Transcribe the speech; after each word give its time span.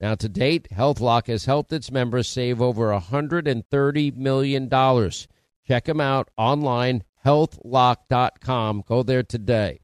Now, 0.00 0.14
to 0.14 0.28
date, 0.30 0.68
HealthLock 0.72 1.26
has 1.26 1.44
helped 1.44 1.72
its 1.72 1.90
members 1.90 2.26
save 2.26 2.62
over 2.62 2.88
$130 2.88 4.16
million. 4.16 5.10
Check 5.68 5.84
them 5.84 6.00
out 6.00 6.30
online, 6.38 7.04
healthlock.com. 7.24 8.84
Go 8.86 9.02
there 9.02 9.22
today. 9.22 9.80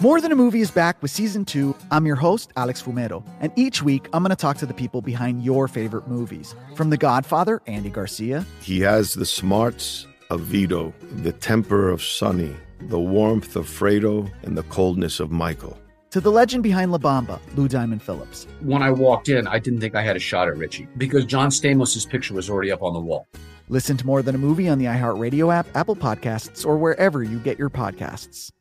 More 0.00 0.20
Than 0.20 0.32
a 0.32 0.36
Movie 0.36 0.60
is 0.60 0.70
back 0.70 1.00
with 1.00 1.10
season 1.10 1.46
two. 1.46 1.74
I'm 1.90 2.04
your 2.04 2.16
host, 2.16 2.52
Alex 2.56 2.82
Fumero, 2.82 3.24
and 3.40 3.50
each 3.56 3.82
week 3.82 4.08
I'm 4.12 4.22
going 4.22 4.30
to 4.30 4.36
talk 4.36 4.58
to 4.58 4.66
the 4.66 4.74
people 4.74 5.00
behind 5.00 5.42
your 5.42 5.66
favorite 5.66 6.08
movies. 6.08 6.54
From 6.74 6.90
The 6.90 6.98
Godfather, 6.98 7.62
Andy 7.66 7.90
Garcia. 7.90 8.44
He 8.60 8.80
has 8.80 9.14
the 9.14 9.24
smarts 9.24 10.06
of 10.28 10.40
Vito, 10.40 10.92
the 11.00 11.32
temper 11.32 11.88
of 11.88 12.02
Sonny, 12.02 12.54
the 12.80 13.00
warmth 13.00 13.56
of 13.56 13.66
Fredo, 13.66 14.30
and 14.42 14.58
the 14.58 14.64
coldness 14.64 15.20
of 15.20 15.30
Michael 15.30 15.78
to 16.14 16.20
the 16.20 16.30
legend 16.30 16.62
behind 16.62 16.92
La 16.92 16.98
Bamba, 16.98 17.40
Lou 17.56 17.66
Diamond 17.66 18.00
Phillips. 18.00 18.46
When 18.60 18.84
I 18.84 18.92
walked 18.92 19.28
in, 19.28 19.48
I 19.48 19.58
didn't 19.58 19.80
think 19.80 19.96
I 19.96 20.02
had 20.02 20.14
a 20.14 20.20
shot 20.20 20.46
at 20.46 20.56
Richie 20.56 20.86
because 20.96 21.24
John 21.24 21.48
Stamos' 21.48 22.08
picture 22.08 22.34
was 22.34 22.48
already 22.48 22.70
up 22.70 22.84
on 22.84 22.94
the 22.94 23.00
wall. 23.00 23.26
Listen 23.68 23.96
to 23.96 24.06
more 24.06 24.22
than 24.22 24.36
a 24.36 24.38
movie 24.38 24.68
on 24.68 24.78
the 24.78 24.84
iHeartRadio 24.84 25.52
app, 25.52 25.66
Apple 25.74 25.96
Podcasts, 25.96 26.64
or 26.64 26.76
wherever 26.76 27.24
you 27.24 27.40
get 27.40 27.58
your 27.58 27.68
podcasts. 27.68 28.52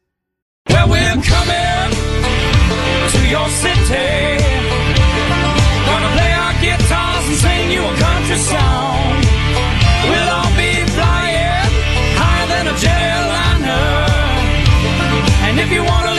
Well, 0.67 0.89
we're 0.89 1.21
coming 1.21 1.93
to 3.13 3.21
your 3.29 3.47
city. 3.61 4.41
Gonna 5.85 6.09
play 6.17 6.33
our 6.33 6.53
guitars 6.57 7.25
and 7.29 7.37
sing 7.37 7.69
you 7.69 7.85
a 7.85 7.95
country 8.01 8.37
song. 8.49 9.21
We'll 10.09 10.29
all 10.41 10.49
be 10.57 10.73
flying 10.97 11.69
higher 12.17 12.47
than 12.47 12.65
a 12.65 12.73
jetliner. 12.81 14.09
And 15.45 15.59
if 15.59 15.71
you 15.71 15.83
want 15.83 16.12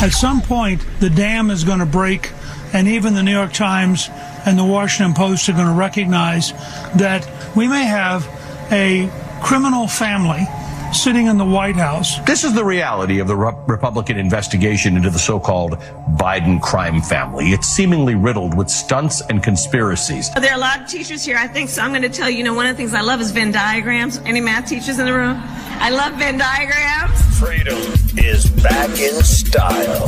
At 0.00 0.12
some 0.12 0.42
point, 0.42 0.80
the 1.00 1.10
dam 1.10 1.50
is 1.50 1.64
going 1.64 1.80
to 1.80 1.86
break, 1.86 2.30
and 2.72 2.86
even 2.86 3.14
the 3.14 3.22
New 3.24 3.32
York 3.32 3.52
Times 3.52 4.08
and 4.46 4.56
the 4.56 4.64
Washington 4.64 5.12
Post 5.12 5.48
are 5.48 5.54
going 5.54 5.66
to 5.66 5.72
recognize 5.72 6.52
that 6.94 7.28
we 7.56 7.66
may 7.66 7.84
have 7.84 8.24
a 8.70 9.10
criminal 9.42 9.88
family 9.88 10.46
sitting 10.92 11.26
in 11.26 11.38
the 11.38 11.44
White 11.44 11.76
House. 11.76 12.18
This 12.20 12.44
is 12.44 12.54
the 12.54 12.64
reality 12.64 13.20
of 13.20 13.28
the 13.28 13.36
Re- 13.36 13.52
Republican 13.66 14.18
investigation 14.18 14.96
into 14.96 15.10
the 15.10 15.18
so-called 15.18 15.72
Biden 16.16 16.60
crime 16.60 17.00
family. 17.00 17.52
It's 17.52 17.66
seemingly 17.66 18.14
riddled 18.14 18.56
with 18.56 18.68
stunts 18.68 19.20
and 19.28 19.42
conspiracies. 19.42 20.30
There 20.30 20.50
are 20.50 20.56
a 20.56 20.60
lot 20.60 20.82
of 20.82 20.88
teachers 20.88 21.24
here. 21.24 21.36
I 21.36 21.46
think 21.46 21.68
so. 21.68 21.82
I'm 21.82 21.90
going 21.90 22.02
to 22.02 22.08
tell 22.08 22.30
you, 22.30 22.38
you 22.38 22.44
know, 22.44 22.54
one 22.54 22.66
of 22.66 22.76
the 22.76 22.76
things 22.76 22.94
I 22.94 23.00
love 23.00 23.20
is 23.20 23.30
Venn 23.30 23.52
diagrams. 23.52 24.18
Any 24.18 24.40
math 24.40 24.68
teachers 24.68 24.98
in 24.98 25.06
the 25.06 25.14
room? 25.14 25.36
I 25.80 25.90
love 25.90 26.14
Venn 26.14 26.38
diagrams. 26.38 27.38
Freedom 27.38 27.78
is 28.16 28.48
back 28.50 28.90
in 28.98 29.22
style. 29.22 30.06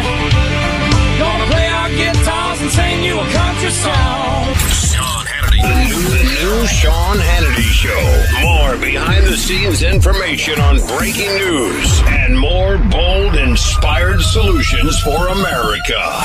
sing 2.72 3.04
you 3.04 3.20
a 3.20 3.28
country 3.32 3.70
song. 3.70 4.56
Sean 4.92 5.26
Hannity. 5.26 5.62
The 6.10 6.24
new 6.40 6.68
Sean 6.68 7.18
Hannity 7.18 7.70
Show. 7.84 8.04
More 8.42 8.78
behind 8.78 9.28
the 9.28 9.36
scenes 9.36 9.84
information 9.84 10.60
on 10.62 10.78
breaking 10.98 11.34
news 11.36 12.02
and 12.08 12.40
more 12.40 12.78
bold, 12.78 13.36
inspired 13.36 14.22
solutions 14.22 15.00
for 15.02 15.28
America. 15.28 16.24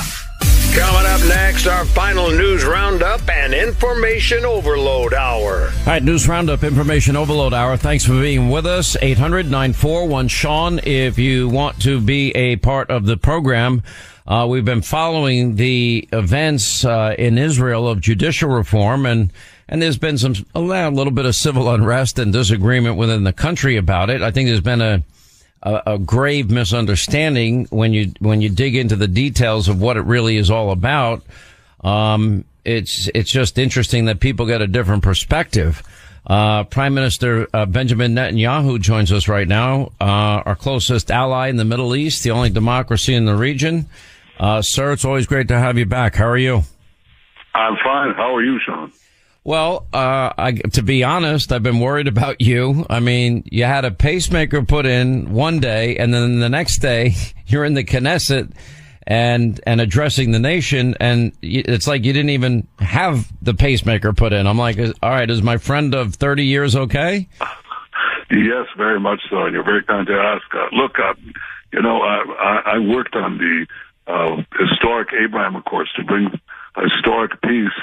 Coming 0.76 1.06
up 1.06 1.20
next, 1.26 1.66
our 1.66 1.84
final 1.84 2.30
news 2.30 2.64
roundup 2.64 3.28
and 3.28 3.52
information 3.54 4.44
overload 4.44 5.14
hour. 5.14 5.70
All 5.70 5.86
right, 5.86 6.02
news 6.02 6.28
roundup, 6.28 6.62
information 6.62 7.16
overload 7.16 7.54
hour. 7.54 7.76
Thanks 7.76 8.04
for 8.04 8.12
being 8.12 8.50
with 8.50 8.66
us. 8.66 8.96
800 9.00 9.46
941 9.46 10.28
Sean, 10.28 10.78
if 10.84 11.18
you 11.18 11.48
want 11.48 11.80
to 11.82 12.00
be 12.00 12.30
a 12.36 12.56
part 12.56 12.90
of 12.90 13.06
the 13.06 13.16
program. 13.16 13.82
Uh, 14.26 14.46
we've 14.48 14.64
been 14.64 14.82
following 14.82 15.54
the 15.54 16.08
events 16.12 16.84
uh, 16.84 17.14
in 17.16 17.38
Israel 17.38 17.88
of 17.88 18.00
judicial 18.00 18.50
reform, 18.50 19.06
and 19.06 19.32
and 19.68 19.80
there's 19.80 19.98
been 19.98 20.18
some 20.18 20.34
a 20.54 20.60
little 20.60 21.12
bit 21.12 21.26
of 21.26 21.34
civil 21.34 21.70
unrest 21.70 22.18
and 22.18 22.32
disagreement 22.32 22.96
within 22.96 23.24
the 23.24 23.32
country 23.32 23.76
about 23.76 24.10
it. 24.10 24.22
I 24.22 24.32
think 24.32 24.48
there's 24.48 24.60
been 24.60 24.80
a 24.80 25.02
a, 25.62 25.82
a 25.86 25.98
grave 25.98 26.50
misunderstanding 26.50 27.66
when 27.70 27.92
you 27.92 28.12
when 28.18 28.40
you 28.40 28.48
dig 28.48 28.74
into 28.74 28.96
the 28.96 29.08
details 29.08 29.68
of 29.68 29.80
what 29.80 29.96
it 29.96 30.02
really 30.02 30.36
is 30.36 30.50
all 30.50 30.72
about. 30.72 31.22
Um, 31.84 32.44
it's 32.64 33.08
it's 33.14 33.30
just 33.30 33.58
interesting 33.58 34.06
that 34.06 34.18
people 34.18 34.46
get 34.46 34.60
a 34.60 34.66
different 34.66 35.04
perspective. 35.04 35.82
Uh, 36.26 36.64
Prime 36.64 36.94
Minister 36.94 37.46
uh, 37.54 37.66
Benjamin 37.66 38.16
Netanyahu 38.16 38.80
joins 38.80 39.12
us 39.12 39.28
right 39.28 39.46
now, 39.46 39.92
uh, 40.00 40.42
our 40.44 40.56
closest 40.56 41.12
ally 41.12 41.46
in 41.46 41.56
the 41.56 41.64
Middle 41.64 41.94
East, 41.94 42.24
the 42.24 42.32
only 42.32 42.50
democracy 42.50 43.14
in 43.14 43.26
the 43.26 43.36
region. 43.36 43.86
Uh, 44.38 44.62
sir, 44.62 44.92
it's 44.92 45.04
always 45.04 45.26
great 45.26 45.48
to 45.48 45.58
have 45.58 45.78
you 45.78 45.86
back. 45.86 46.14
How 46.14 46.26
are 46.26 46.36
you? 46.36 46.62
I'm 47.54 47.76
fine. 47.82 48.14
How 48.14 48.34
are 48.34 48.42
you, 48.42 48.58
Sean? 48.64 48.92
Well, 49.44 49.86
uh, 49.92 50.32
I, 50.36 50.52
to 50.72 50.82
be 50.82 51.04
honest, 51.04 51.52
I've 51.52 51.62
been 51.62 51.78
worried 51.78 52.08
about 52.08 52.40
you. 52.40 52.84
I 52.90 53.00
mean, 53.00 53.44
you 53.46 53.64
had 53.64 53.84
a 53.84 53.92
pacemaker 53.92 54.62
put 54.62 54.86
in 54.86 55.32
one 55.32 55.60
day, 55.60 55.96
and 55.96 56.12
then 56.12 56.40
the 56.40 56.48
next 56.48 56.78
day 56.78 57.14
you're 57.46 57.64
in 57.64 57.74
the 57.74 57.84
Knesset 57.84 58.52
and 59.06 59.60
and 59.64 59.80
addressing 59.80 60.32
the 60.32 60.40
nation, 60.40 60.96
and 60.98 61.32
it's 61.40 61.86
like 61.86 62.04
you 62.04 62.12
didn't 62.12 62.30
even 62.30 62.66
have 62.80 63.30
the 63.40 63.54
pacemaker 63.54 64.12
put 64.12 64.32
in. 64.32 64.48
I'm 64.48 64.58
like, 64.58 64.78
all 64.80 65.10
right, 65.10 65.30
is 65.30 65.42
my 65.42 65.58
friend 65.58 65.94
of 65.94 66.16
30 66.16 66.44
years 66.44 66.74
okay? 66.74 67.28
Yes, 68.28 68.66
very 68.76 68.98
much 68.98 69.20
so, 69.30 69.44
and 69.44 69.54
you're 69.54 69.62
very 69.62 69.84
kind 69.84 70.08
to 70.08 70.12
ask. 70.12 70.42
Uh, 70.52 70.66
look, 70.72 70.98
uh, 70.98 71.14
you 71.72 71.82
know, 71.82 72.02
I, 72.02 72.62
I 72.74 72.78
worked 72.80 73.14
on 73.14 73.38
the 73.38 73.66
uh, 74.06 74.36
historic 74.58 75.08
Abraham 75.12 75.56
Accords 75.56 75.92
to 75.94 76.04
bring 76.04 76.30
historic 76.76 77.40
peace 77.42 77.76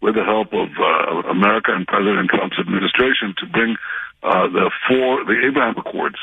with 0.00 0.14
the 0.14 0.24
help 0.24 0.52
of 0.52 0.68
uh, 0.78 1.28
America 1.30 1.72
and 1.74 1.86
President 1.86 2.30
Trump's 2.30 2.58
administration 2.58 3.34
to 3.38 3.46
bring 3.46 3.76
uh, 4.22 4.48
the 4.48 4.70
four 4.88 5.24
the 5.24 5.46
Abraham 5.46 5.76
Accords. 5.76 6.16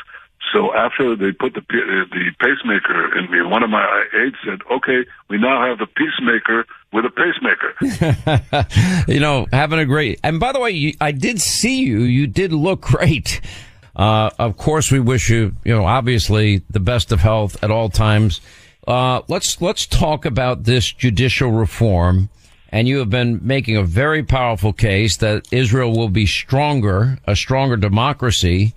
So 0.53 0.73
after 0.73 1.15
they 1.15 1.31
put 1.31 1.53
the 1.53 1.61
the 1.61 2.31
pacemaker 2.39 3.17
in 3.17 3.31
me, 3.31 3.41
one 3.41 3.63
of 3.63 3.69
my 3.69 4.05
aides 4.13 4.35
said, 4.45 4.59
"Okay, 4.71 5.05
we 5.29 5.37
now 5.37 5.65
have 5.67 5.79
the 5.79 5.87
peacemaker 5.87 6.65
with 6.93 7.05
a 7.05 7.09
pacemaker." 7.09 9.07
you 9.11 9.19
know, 9.19 9.47
having 9.51 9.79
a 9.79 9.85
great. 9.85 10.19
And 10.23 10.39
by 10.39 10.51
the 10.51 10.59
way, 10.59 10.71
you, 10.71 10.93
I 11.01 11.11
did 11.11 11.41
see 11.41 11.83
you. 11.83 12.01
You 12.01 12.27
did 12.27 12.53
look 12.53 12.81
great. 12.81 13.41
Uh, 13.95 14.29
of 14.37 14.57
course, 14.57 14.91
we 14.91 14.99
wish 14.99 15.29
you, 15.29 15.55
you 15.63 15.73
know, 15.73 15.85
obviously 15.85 16.61
the 16.69 16.81
best 16.81 17.11
of 17.11 17.21
health 17.21 17.63
at 17.63 17.71
all 17.71 17.89
times. 17.89 18.41
Uh, 18.87 19.21
let's 19.27 19.61
let's 19.61 19.85
talk 19.85 20.25
about 20.25 20.63
this 20.63 20.91
judicial 20.91 21.51
reform. 21.51 22.29
And 22.69 22.87
you 22.87 22.99
have 22.99 23.09
been 23.09 23.39
making 23.41 23.77
a 23.77 23.83
very 23.83 24.21
powerful 24.21 24.73
case 24.73 25.17
that 25.17 25.47
Israel 25.51 25.95
will 25.97 26.09
be 26.09 26.25
stronger, 26.25 27.19
a 27.25 27.35
stronger 27.35 27.77
democracy, 27.77 28.73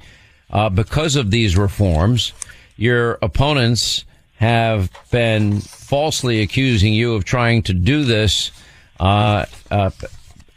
uh, 0.50 0.68
because 0.68 1.16
of 1.16 1.30
these 1.30 1.56
reforms. 1.56 2.32
Your 2.76 3.18
opponents 3.22 4.04
have 4.36 4.90
been 5.10 5.60
falsely 5.60 6.42
accusing 6.42 6.92
you 6.92 7.14
of 7.14 7.24
trying 7.24 7.62
to 7.64 7.72
do 7.72 8.04
this 8.04 8.52
uh, 9.00 9.46
uh, 9.70 9.90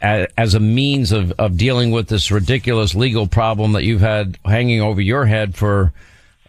as 0.00 0.54
a 0.54 0.60
means 0.60 1.10
of, 1.10 1.32
of 1.32 1.56
dealing 1.56 1.90
with 1.90 2.08
this 2.08 2.30
ridiculous 2.30 2.94
legal 2.94 3.26
problem 3.26 3.72
that 3.72 3.84
you've 3.84 4.00
had 4.00 4.38
hanging 4.44 4.80
over 4.80 5.00
your 5.00 5.26
head 5.26 5.56
for 5.56 5.92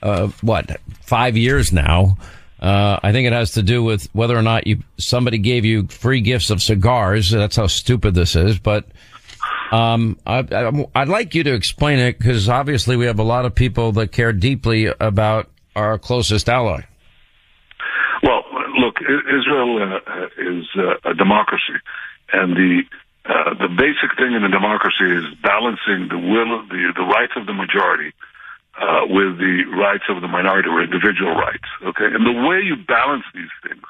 uh, 0.03 0.27
what 0.41 0.79
five 1.01 1.35
years 1.35 1.71
now. 1.73 2.17
Uh, 2.63 2.97
I 3.03 3.11
think 3.11 3.27
it 3.27 3.33
has 3.33 3.51
to 3.51 3.61
do 3.61 3.83
with 3.83 4.07
whether 4.13 4.37
or 4.37 4.41
not 4.41 4.67
you 4.67 4.83
somebody 4.97 5.37
gave 5.37 5.65
you 5.65 5.85
free 5.87 6.21
gifts 6.21 6.49
of 6.49 6.63
cigars. 6.63 7.29
That's 7.29 7.57
how 7.57 7.67
stupid 7.67 8.15
this 8.15 8.37
is. 8.37 8.57
But 8.57 8.85
um, 9.73 10.17
I, 10.25 10.69
would 10.69 11.09
like 11.09 11.35
you 11.35 11.43
to 11.43 11.53
explain 11.53 11.99
it 11.99 12.17
because 12.17 12.47
obviously 12.47 12.95
we 12.95 13.05
have 13.07 13.19
a 13.19 13.23
lot 13.23 13.45
of 13.45 13.53
people 13.53 13.91
that 13.93 14.13
care 14.13 14.31
deeply 14.31 14.85
about 14.85 15.49
our 15.75 15.99
closest 15.99 16.47
ally. 16.47 16.83
Well, 18.23 18.45
look, 18.79 18.95
Israel 19.01 19.99
uh, 20.07 20.27
is 20.37 20.65
uh, 20.77 21.09
a 21.11 21.13
democracy, 21.15 21.75
and 22.31 22.55
the 22.55 22.83
uh, 23.25 23.55
the 23.55 23.67
basic 23.67 24.15
thing 24.17 24.35
in 24.35 24.43
a 24.45 24.49
democracy 24.49 25.11
is 25.11 25.25
balancing 25.43 26.07
the 26.07 26.17
will, 26.17 26.65
the 26.67 26.93
the 26.95 27.03
rights 27.03 27.33
of 27.35 27.45
the 27.45 27.53
majority 27.53 28.13
uh, 28.79 29.05
with 29.05 29.37
the 29.37 29.65
rights 29.77 30.05
of 30.09 30.21
the 30.21 30.27
minority 30.27 30.69
or 30.69 30.81
individual 30.81 31.35
rights. 31.35 31.67
Okay, 31.83 32.09
and 32.09 32.25
the 32.25 32.33
way 32.33 32.61
you 32.61 32.75
balance 32.75 33.25
these 33.33 33.53
things 33.61 33.85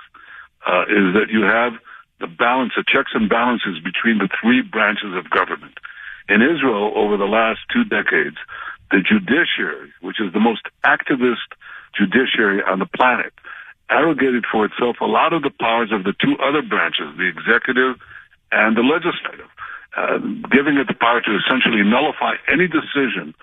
uh, 0.68 0.84
is 0.84 1.14
that 1.16 1.28
you 1.32 1.44
have 1.44 1.74
the 2.20 2.28
balance, 2.28 2.74
the 2.76 2.84
checks 2.88 3.12
and 3.14 3.30
balances 3.30 3.80
between 3.84 4.18
the 4.18 4.30
three 4.42 4.62
branches 4.62 5.16
of 5.16 5.30
government. 5.30 5.78
In 6.30 6.42
Israel, 6.42 6.92
over 6.96 7.18
the 7.18 7.28
last 7.28 7.60
two 7.72 7.84
decades, 7.84 8.38
the 8.92 9.04
judiciary, 9.04 9.92
which 10.02 10.22
is 10.22 10.32
the 10.32 10.40
most 10.40 10.64
activist 10.86 11.52
judiciary 11.96 12.62
on 12.64 12.80
the 12.80 12.86
planet, 12.86 13.34
arrogated 13.90 14.46
for 14.50 14.66
itself 14.66 14.98
a 15.02 15.06
lot 15.06 15.34
of 15.34 15.44
the 15.44 15.52
powers 15.52 15.92
of 15.92 16.04
the 16.04 16.14
two 16.20 16.36
other 16.40 16.62
branches, 16.62 17.12
the 17.18 17.28
executive 17.28 18.00
and 18.52 18.78
the 18.78 18.82
legislative, 18.82 19.50
uh, 19.98 20.18
giving 20.52 20.78
it 20.78 20.88
the 20.88 20.96
power 20.96 21.22
to 21.22 21.36
essentially 21.36 21.84
nullify 21.84 22.36
any 22.48 22.68
decision 22.68 23.34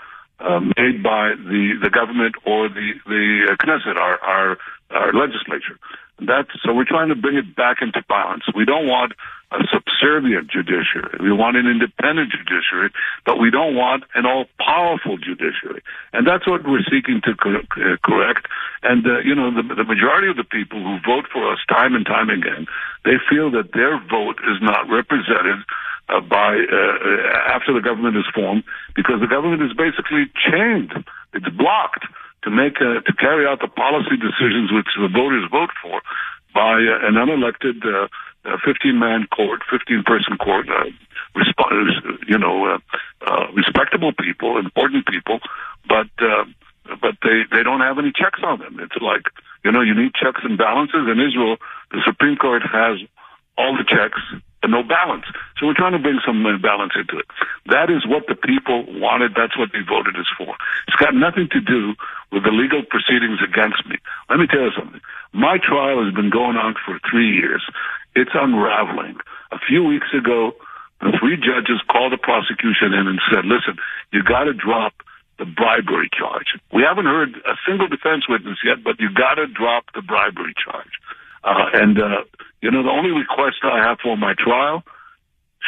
uh, 0.40 0.60
made 0.76 1.02
by 1.02 1.34
the, 1.36 1.78
the 1.82 1.90
government 1.90 2.34
or 2.44 2.68
the, 2.68 2.92
the 3.06 3.48
uh, 3.50 3.56
Knesset, 3.64 3.96
our, 3.96 4.18
our, 4.20 4.58
our 4.90 5.12
legislature. 5.12 5.78
That's, 6.20 6.50
so 6.64 6.74
we're 6.74 6.84
trying 6.84 7.08
to 7.08 7.14
bring 7.14 7.36
it 7.36 7.56
back 7.56 7.78
into 7.80 8.02
balance. 8.08 8.44
We 8.54 8.64
don't 8.64 8.86
want 8.86 9.12
a 9.52 9.58
subservient 9.72 10.50
judiciary. 10.50 11.18
We 11.18 11.32
want 11.32 11.56
an 11.56 11.66
independent 11.66 12.30
judiciary, 12.30 12.90
but 13.26 13.40
we 13.40 13.50
don't 13.50 13.74
want 13.74 14.04
an 14.14 14.24
all-powerful 14.24 15.18
judiciary. 15.18 15.82
And 16.12 16.26
that's 16.26 16.46
what 16.46 16.62
we're 16.62 16.84
seeking 16.86 17.20
to 17.24 17.32
uh, 17.32 17.96
correct. 18.04 18.46
And, 18.82 19.04
uh, 19.06 19.20
you 19.24 19.34
know, 19.34 19.50
the, 19.50 19.62
the 19.74 19.84
majority 19.84 20.28
of 20.28 20.36
the 20.36 20.44
people 20.44 20.78
who 20.78 20.98
vote 21.04 21.26
for 21.32 21.50
us 21.50 21.58
time 21.68 21.94
and 21.94 22.06
time 22.06 22.30
again, 22.30 22.66
they 23.04 23.16
feel 23.28 23.50
that 23.52 23.72
their 23.72 23.98
vote 23.98 24.38
is 24.44 24.62
not 24.62 24.88
represented 24.88 25.64
uh, 26.10 26.20
by 26.20 26.58
uh, 26.58 27.54
after 27.54 27.72
the 27.72 27.80
government 27.80 28.16
is 28.16 28.26
formed 28.34 28.64
because 28.96 29.20
the 29.20 29.30
government 29.30 29.62
is 29.62 29.72
basically 29.76 30.26
chained. 30.34 30.90
It's 31.34 31.48
blocked 31.54 32.04
to 32.42 32.50
make 32.50 32.82
uh, 32.82 33.00
to 33.06 33.12
carry 33.14 33.46
out 33.46 33.60
the 33.60 33.68
policy 33.68 34.18
decisions 34.18 34.72
which 34.72 34.90
the 34.98 35.06
voters 35.06 35.46
vote 35.50 35.70
for 35.82 36.02
by 36.54 36.82
uh, 36.82 37.06
an 37.06 37.14
unelected 37.14 37.78
15-man 38.42 39.28
court, 39.30 39.60
15-person 39.70 40.38
court. 40.38 40.66
Resp- 41.36 42.26
you 42.26 42.38
know, 42.38 42.78
respectable 43.54 44.12
people, 44.12 44.58
important 44.58 45.06
people, 45.06 45.38
but 45.86 46.10
but 47.00 47.14
they 47.22 47.46
they 47.52 47.62
don't 47.62 47.80
have 47.80 47.98
any 47.98 48.10
checks 48.10 48.40
on 48.42 48.58
them. 48.58 48.80
It's 48.80 49.00
like 49.00 49.30
you 49.64 49.70
know 49.70 49.80
you 49.80 49.94
need 49.94 50.14
checks 50.14 50.40
and 50.42 50.58
balances. 50.58 51.06
In 51.06 51.20
Israel, 51.20 51.56
the 51.92 52.02
Supreme 52.04 52.36
Court 52.36 52.62
has 52.66 52.98
all 53.56 53.76
the 53.76 53.84
checks 53.84 54.18
no 54.68 54.82
balance. 54.82 55.24
So 55.56 55.66
we're 55.66 55.78
trying 55.78 55.96
to 55.96 55.98
bring 55.98 56.20
some 56.24 56.44
balance 56.60 56.92
into 56.92 57.16
it. 57.16 57.26
That 57.66 57.88
is 57.88 58.04
what 58.04 58.28
the 58.28 58.36
people 58.36 58.84
wanted. 59.00 59.32
That's 59.32 59.56
what 59.56 59.72
they 59.72 59.80
voted 59.80 60.16
us 60.16 60.28
for. 60.36 60.52
It's 60.88 61.00
got 61.00 61.14
nothing 61.14 61.48
to 61.52 61.60
do 61.60 61.94
with 62.32 62.44
the 62.44 62.52
legal 62.52 62.82
proceedings 62.84 63.40
against 63.40 63.86
me. 63.88 63.96
Let 64.28 64.38
me 64.38 64.46
tell 64.46 64.68
you 64.68 64.74
something. 64.76 65.00
My 65.32 65.56
trial 65.56 66.04
has 66.04 66.12
been 66.12 66.30
going 66.30 66.56
on 66.56 66.74
for 66.84 67.00
three 67.08 67.32
years. 67.32 67.64
It's 68.14 68.34
unraveling. 68.34 69.16
A 69.52 69.58
few 69.58 69.84
weeks 69.84 70.12
ago, 70.12 70.52
the 71.00 71.16
three 71.18 71.36
judges 71.36 71.80
called 71.88 72.12
the 72.12 72.20
prosecution 72.20 72.92
in 72.92 73.08
and 73.08 73.20
said, 73.32 73.46
listen, 73.46 73.80
you 74.12 74.22
got 74.22 74.44
to 74.44 74.52
drop 74.52 74.92
the 75.38 75.46
bribery 75.46 76.10
charge. 76.12 76.52
We 76.72 76.82
haven't 76.82 77.06
heard 77.06 77.34
a 77.48 77.56
single 77.66 77.88
defense 77.88 78.28
witness 78.28 78.58
yet, 78.62 78.84
but 78.84 79.00
you 79.00 79.08
got 79.08 79.40
to 79.40 79.46
drop 79.46 79.88
the 79.94 80.02
bribery 80.02 80.52
charge. 80.52 80.92
Uh, 81.44 81.66
and, 81.74 82.00
uh, 82.00 82.24
you 82.60 82.70
know, 82.70 82.82
the 82.82 82.90
only 82.90 83.10
request 83.10 83.56
I 83.62 83.78
have 83.86 83.98
for 84.02 84.16
my 84.16 84.34
trial, 84.38 84.82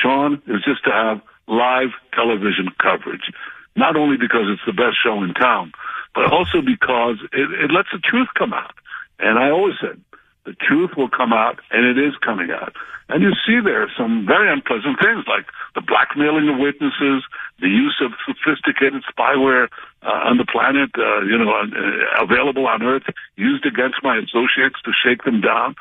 Sean, 0.00 0.42
is 0.46 0.62
just 0.64 0.84
to 0.84 0.90
have 0.90 1.20
live 1.48 1.90
television 2.14 2.68
coverage. 2.80 3.32
Not 3.74 3.96
only 3.96 4.16
because 4.16 4.46
it's 4.52 4.62
the 4.66 4.72
best 4.72 4.96
show 5.02 5.22
in 5.22 5.32
town, 5.34 5.72
but 6.14 6.30
also 6.30 6.60
because 6.60 7.16
it, 7.32 7.48
it 7.64 7.70
lets 7.72 7.88
the 7.92 7.98
truth 7.98 8.28
come 8.36 8.52
out. 8.52 8.74
And 9.18 9.38
I 9.38 9.50
always 9.50 9.74
said, 9.80 10.00
the 10.44 10.54
truth 10.54 10.90
will 10.96 11.08
come 11.08 11.32
out, 11.32 11.60
and 11.70 11.86
it 11.86 11.96
is 11.96 12.14
coming 12.20 12.50
out. 12.50 12.74
And 13.08 13.22
you 13.22 13.32
see 13.46 13.60
there 13.62 13.90
some 13.96 14.26
very 14.26 14.52
unpleasant 14.52 14.98
things 15.00 15.24
like 15.28 15.46
the 15.74 15.80
blackmailing 15.80 16.48
of 16.48 16.58
witnesses, 16.58 17.22
the 17.60 17.68
use 17.68 18.00
of 18.02 18.12
sophisticated 18.26 19.02
spyware 19.06 19.68
uh, 20.02 20.28
on 20.28 20.38
the 20.38 20.44
planet, 20.44 20.90
uh, 20.98 21.22
you 21.22 21.38
know, 21.38 21.52
uh, 21.52 22.22
available 22.22 22.66
on 22.66 22.82
Earth, 22.82 23.04
used 23.36 23.64
against 23.66 24.02
my 24.02 24.18
associates 24.18 24.80
to 24.84 24.92
shake 24.92 25.24
them 25.24 25.40
down. 25.40 25.74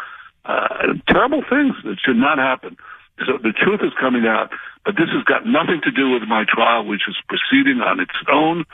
Uh, 0.45 0.93
terrible 1.07 1.43
things 1.47 1.75
that 1.83 1.97
should 2.03 2.17
not 2.17 2.37
happen. 2.37 2.77
So 3.25 3.37
the 3.37 3.53
truth 3.53 3.81
is 3.83 3.93
coming 3.99 4.25
out, 4.25 4.49
but 4.85 4.95
this 4.95 5.09
has 5.13 5.23
got 5.25 5.45
nothing 5.45 5.81
to 5.83 5.91
do 5.91 6.09
with 6.09 6.23
my 6.23 6.45
trial, 6.49 6.85
which 6.85 7.05
is 7.07 7.15
proceeding 7.29 7.81
on 7.81 7.99
its 7.99 8.17
own. 8.31 8.65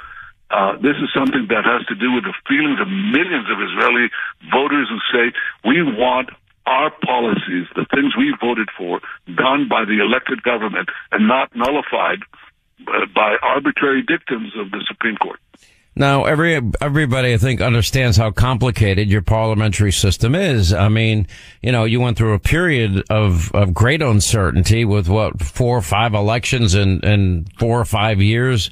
Uh, 0.49 0.79
this 0.79 0.95
is 1.03 1.11
something 1.11 1.47
that 1.49 1.67
has 1.67 1.85
to 1.87 1.95
do 1.95 2.11
with 2.13 2.23
the 2.23 2.33
feelings 2.47 2.79
of 2.79 2.87
millions 2.87 3.51
of 3.51 3.59
Israeli 3.59 4.07
voters 4.51 4.87
who 4.87 4.99
say 5.11 5.35
we 5.67 5.83
want 5.83 6.29
our 6.65 6.91
policies, 7.03 7.67
the 7.75 7.85
things 7.95 8.15
we 8.15 8.35
voted 8.39 8.69
for, 8.77 8.99
done 9.35 9.67
by 9.67 9.83
the 9.83 9.99
elected 9.99 10.43
government 10.43 10.89
and 11.11 11.27
not 11.27 11.53
nullified 11.55 12.19
by 12.85 13.35
arbitrary 13.41 14.03
dictums 14.03 14.53
of 14.57 14.71
the 14.71 14.83
Supreme 14.87 15.17
Court. 15.17 15.39
Now, 15.97 16.25
every 16.25 16.61
everybody, 16.79 17.33
I 17.33 17.37
think, 17.37 17.59
understands 17.59 18.17
how 18.17 18.29
complicated 18.29 19.09
your 19.09 19.23
parliamentary 19.23 19.91
system 19.91 20.35
is. 20.35 20.71
I 20.71 20.89
mean, 20.89 21.25
you 21.63 21.71
know, 21.71 21.85
you 21.85 21.99
went 21.99 22.17
through 22.17 22.33
a 22.33 22.39
period 22.39 23.03
of, 23.09 23.51
of 23.55 23.73
great 23.73 24.03
uncertainty 24.03 24.85
with 24.85 25.09
what 25.09 25.41
four 25.41 25.75
or 25.75 25.81
five 25.81 26.13
elections 26.13 26.75
in, 26.75 26.99
in 26.99 27.47
four 27.57 27.79
or 27.79 27.85
five 27.85 28.21
years. 28.21 28.69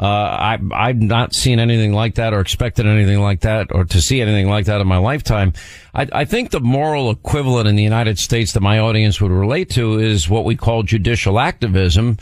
Uh, 0.00 0.04
I, 0.06 0.58
I've 0.72 1.02
not 1.02 1.34
seen 1.34 1.58
anything 1.58 1.92
like 1.92 2.14
that 2.14 2.32
or 2.32 2.38
expected 2.38 2.86
anything 2.86 3.20
like 3.20 3.40
that 3.40 3.72
or 3.72 3.84
to 3.86 4.00
see 4.00 4.20
anything 4.20 4.48
like 4.48 4.66
that 4.66 4.80
in 4.80 4.86
my 4.86 4.98
lifetime. 4.98 5.54
I, 5.92 6.06
I 6.12 6.24
think 6.24 6.50
the 6.50 6.60
moral 6.60 7.10
equivalent 7.10 7.66
in 7.66 7.74
the 7.74 7.82
United 7.82 8.20
States 8.20 8.52
that 8.52 8.60
my 8.60 8.78
audience 8.78 9.20
would 9.20 9.32
relate 9.32 9.70
to 9.70 9.98
is 9.98 10.28
what 10.28 10.44
we 10.44 10.54
call 10.54 10.84
judicial 10.84 11.40
activism 11.40 12.18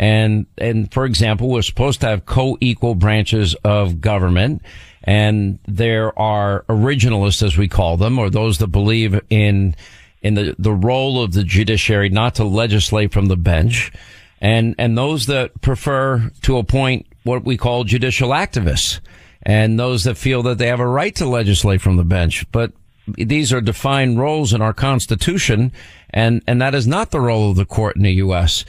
and, 0.00 0.46
and 0.56 0.90
for 0.90 1.04
example, 1.04 1.50
we're 1.50 1.60
supposed 1.60 2.00
to 2.00 2.06
have 2.06 2.24
co-equal 2.24 2.94
branches 2.94 3.54
of 3.62 4.00
government. 4.00 4.62
And 5.04 5.58
there 5.68 6.18
are 6.18 6.64
originalists, 6.70 7.42
as 7.42 7.58
we 7.58 7.68
call 7.68 7.98
them, 7.98 8.18
or 8.18 8.30
those 8.30 8.56
that 8.58 8.68
believe 8.68 9.20
in, 9.28 9.76
in 10.22 10.34
the, 10.34 10.56
the 10.58 10.72
role 10.72 11.22
of 11.22 11.34
the 11.34 11.44
judiciary 11.44 12.08
not 12.08 12.36
to 12.36 12.44
legislate 12.44 13.12
from 13.12 13.26
the 13.26 13.36
bench. 13.36 13.92
And, 14.40 14.74
and 14.78 14.96
those 14.96 15.26
that 15.26 15.60
prefer 15.60 16.30
to 16.42 16.56
appoint 16.56 17.06
what 17.24 17.44
we 17.44 17.58
call 17.58 17.84
judicial 17.84 18.30
activists 18.30 19.00
and 19.42 19.78
those 19.78 20.04
that 20.04 20.16
feel 20.16 20.42
that 20.44 20.56
they 20.56 20.68
have 20.68 20.80
a 20.80 20.86
right 20.86 21.14
to 21.16 21.26
legislate 21.26 21.82
from 21.82 21.98
the 21.98 22.04
bench. 22.04 22.50
But 22.52 22.72
these 23.06 23.52
are 23.52 23.60
defined 23.60 24.18
roles 24.18 24.54
in 24.54 24.62
our 24.62 24.72
constitution 24.72 25.72
and, 26.08 26.42
and 26.46 26.62
that 26.62 26.74
is 26.74 26.86
not 26.86 27.10
the 27.10 27.20
role 27.20 27.50
of 27.50 27.56
the 27.56 27.66
court 27.66 27.96
in 27.96 28.02
the 28.02 28.12
U.S. 28.12 28.64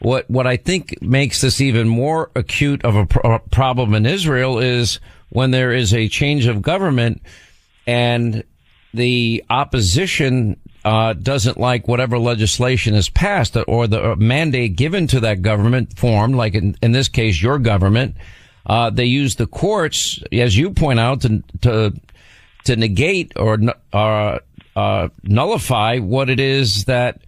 What 0.00 0.28
what 0.28 0.46
I 0.46 0.56
think 0.56 1.00
makes 1.00 1.40
this 1.40 1.60
even 1.60 1.88
more 1.88 2.30
acute 2.34 2.84
of 2.84 2.96
a 2.96 3.06
pro- 3.06 3.38
problem 3.50 3.94
in 3.94 4.06
Israel 4.06 4.58
is 4.58 5.00
when 5.30 5.50
there 5.50 5.72
is 5.72 5.94
a 5.94 6.08
change 6.08 6.46
of 6.46 6.62
government 6.62 7.22
and 7.86 8.44
the 8.92 9.44
opposition 9.50 10.56
uh, 10.84 11.14
doesn't 11.14 11.58
like 11.58 11.88
whatever 11.88 12.18
legislation 12.18 12.94
is 12.94 13.08
passed 13.08 13.56
or 13.66 13.86
the 13.86 14.14
mandate 14.16 14.76
given 14.76 15.06
to 15.08 15.20
that 15.20 15.42
government 15.42 15.98
formed, 15.98 16.36
like 16.36 16.54
in, 16.54 16.76
in 16.82 16.92
this 16.92 17.08
case, 17.08 17.40
your 17.40 17.58
government, 17.58 18.16
uh, 18.66 18.90
they 18.90 19.06
use 19.06 19.36
the 19.36 19.46
courts, 19.46 20.22
as 20.30 20.56
you 20.56 20.70
point 20.70 21.00
out, 21.00 21.22
to 21.22 21.42
to 21.62 21.92
to 22.64 22.76
negate 22.76 23.32
or 23.36 23.58
uh, 23.92 24.38
uh, 24.76 25.08
nullify 25.22 25.98
what 25.98 26.30
it 26.30 26.40
is 26.40 26.84
that 26.84 27.20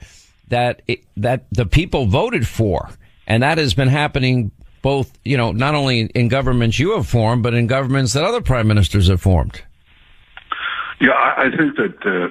that 0.48 0.82
it, 0.86 1.04
that 1.16 1.46
the 1.50 1.66
people 1.66 2.06
voted 2.06 2.46
for, 2.46 2.90
and 3.26 3.42
that 3.42 3.58
has 3.58 3.74
been 3.74 3.88
happening 3.88 4.50
both, 4.82 5.18
you 5.24 5.36
know, 5.36 5.50
not 5.52 5.74
only 5.74 6.00
in 6.14 6.28
governments 6.28 6.78
you 6.78 6.94
have 6.94 7.08
formed, 7.08 7.42
but 7.42 7.54
in 7.54 7.66
governments 7.66 8.12
that 8.12 8.24
other 8.24 8.40
prime 8.40 8.68
ministers 8.68 9.08
have 9.08 9.20
formed. 9.20 9.62
Yeah, 11.00 11.10
I, 11.10 11.46
I 11.46 11.56
think 11.56 11.76
that 11.76 11.96
uh, 12.06 12.30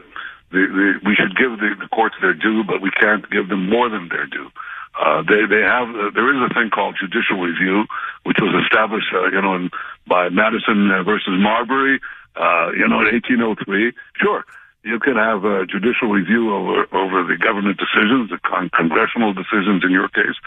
the, 0.51 0.61
the, 0.71 0.93
we 1.05 1.15
should 1.15 1.35
give 1.35 1.59
the, 1.59 1.75
the 1.79 1.87
courts 1.89 2.15
their 2.21 2.33
due, 2.33 2.63
but 2.63 2.81
we 2.81 2.91
can't 2.91 3.29
give 3.29 3.49
them 3.49 3.69
more 3.69 3.89
than 3.89 4.07
their 4.09 4.25
due. 4.27 4.49
Uh, 4.97 5.21
they 5.27 5.43
they 5.43 5.59
have 5.61 5.89
uh, 5.89 6.09
there 6.15 6.31
is 6.31 6.39
a 6.49 6.53
thing 6.53 6.69
called 6.69 6.95
judicial 6.95 7.41
review, 7.41 7.83
which 8.23 8.37
was 8.39 8.55
established, 8.63 9.11
uh, 9.13 9.27
you 9.27 9.41
know, 9.41 9.55
in, 9.55 9.69
by 10.07 10.29
Madison 10.29 10.87
versus 11.03 11.35
Marbury, 11.35 11.99
uh, 12.37 12.71
you 12.71 12.87
know, 12.87 13.03
in 13.03 13.11
1803. 13.11 13.91
Sure, 14.15 14.45
you 14.85 14.99
can 14.99 15.17
have 15.17 15.43
a 15.43 15.65
judicial 15.65 16.13
review 16.13 16.53
over 16.53 16.85
over 16.93 17.25
the 17.25 17.37
government 17.41 17.81
decisions, 17.81 18.29
the 18.29 18.37
con- 18.37 18.69
congressional 18.69 19.33
decisions 19.33 19.83
in 19.83 19.89
your 19.89 20.07
case, 20.07 20.37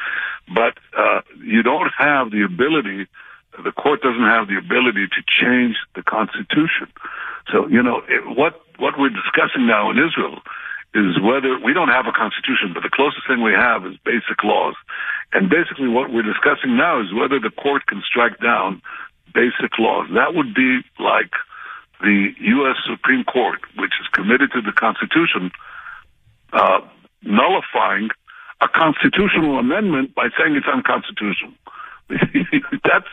but 0.46 0.78
uh, 0.96 1.20
you 1.42 1.62
don't 1.62 1.90
have 1.98 2.30
the 2.30 2.46
ability. 2.46 3.10
The 3.58 3.72
court 3.72 4.00
doesn't 4.00 4.30
have 4.30 4.46
the 4.46 4.56
ability 4.56 5.10
to 5.10 5.20
change 5.26 5.74
the 5.98 6.06
constitution. 6.06 6.86
So 7.50 7.66
you 7.66 7.82
know 7.82 8.00
it, 8.06 8.22
what 8.38 8.62
what 8.78 8.94
we're 8.94 9.10
discussing 9.10 9.66
now 9.66 9.90
in 9.90 9.98
Israel 9.98 10.38
is 10.94 11.18
whether 11.20 11.58
we 11.58 11.74
don't 11.74 11.90
have 11.90 12.06
a 12.06 12.14
constitution, 12.14 12.70
but 12.72 12.86
the 12.86 12.94
closest 12.94 13.26
thing 13.26 13.42
we 13.42 13.52
have 13.52 13.84
is 13.84 13.98
basic 14.06 14.40
laws. 14.46 14.78
And 15.34 15.50
basically, 15.50 15.88
what 15.88 16.14
we're 16.14 16.22
discussing 16.22 16.78
now 16.78 17.02
is 17.02 17.12
whether 17.12 17.42
the 17.42 17.50
court 17.50 17.86
can 17.90 18.02
strike 18.06 18.38
down 18.38 18.80
basic 19.34 19.76
laws. 19.78 20.08
That 20.14 20.32
would 20.38 20.54
be 20.54 20.80
like 21.02 21.34
the 22.00 22.32
U.S. 22.38 22.76
Supreme 22.88 23.24
Court, 23.24 23.60
which 23.76 23.92
is 24.00 24.06
committed 24.12 24.52
to 24.52 24.60
the 24.60 24.72
Constitution, 24.72 25.50
uh, 26.52 26.80
nullifying 27.22 28.10
a 28.60 28.68
constitutional 28.68 29.58
amendment 29.58 30.14
by 30.14 30.28
saying 30.38 30.56
it's 30.56 30.66
unconstitutional. 30.66 31.52
that's 32.84 33.06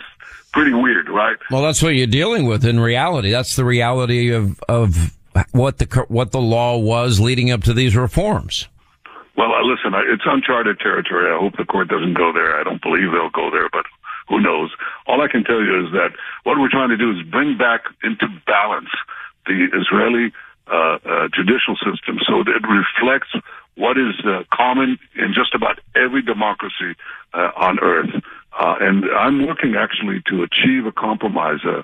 pretty 0.54 0.74
weird, 0.74 1.10
right? 1.10 1.38
Well, 1.52 1.62
that's 1.62 1.82
what 1.82 1.96
you're 1.96 2.08
dealing 2.08 2.46
with 2.46 2.66
in 2.66 2.80
reality. 2.80 3.32
That's 3.32 3.56
the 3.56 3.66
reality 3.66 4.32
of 4.32 4.60
of 4.70 5.16
what 5.52 5.78
the 5.80 6.06
what 6.08 6.32
the 6.32 6.42
law 6.42 6.78
was 6.78 7.20
leading 7.20 7.52
up 7.52 7.64
to 7.64 7.74
these 7.74 7.96
reforms. 7.96 8.68
Well, 9.38 9.52
uh, 9.52 9.64
listen, 9.64 9.94
it's 10.08 10.24
uncharted 10.26 10.80
territory. 10.80 11.30
I 11.30 11.38
hope 11.38 11.58
the 11.58 11.66
court 11.66 11.90
doesn't 11.90 12.14
go 12.14 12.32
there. 12.32 12.58
I 12.58 12.64
don't 12.64 12.82
believe 12.82 13.12
they'll 13.12 13.30
go 13.30 13.52
there, 13.52 13.68
but 13.70 13.86
who 14.28 14.40
knows? 14.40 14.72
All 15.08 15.22
I 15.22 15.28
can 15.28 15.44
tell 15.44 15.62
you 15.62 15.86
is 15.86 15.92
that 15.94 16.12
what 16.44 16.58
we're 16.58 16.70
trying 16.70 16.90
to 16.90 16.98
do 16.98 17.12
is 17.12 17.22
bring 17.24 17.58
back 17.58 17.82
into 18.04 18.28
balance 18.46 18.90
the 19.46 19.68
Israeli 19.74 20.34
uh, 20.68 20.98
uh, 21.06 21.28
judicial 21.34 21.76
system 21.76 22.18
so 22.28 22.44
that 22.44 22.56
it 22.58 22.66
reflects 22.66 23.30
what 23.76 23.98
is 23.98 24.16
uh, 24.26 24.44
common 24.52 24.98
in 25.16 25.34
just 25.34 25.54
about 25.54 25.80
every 25.96 26.24
democracy 26.24 26.96
uh, 27.34 27.52
on 27.56 27.78
earth. 27.80 28.10
Uh, 28.58 28.76
and 28.80 29.06
I'm 29.16 29.46
working 29.46 29.76
actually 29.78 30.24
to 30.28 30.42
achieve 30.42 30.88
a 30.88 30.92
compromise. 30.92 31.60
Uh, 31.66 31.84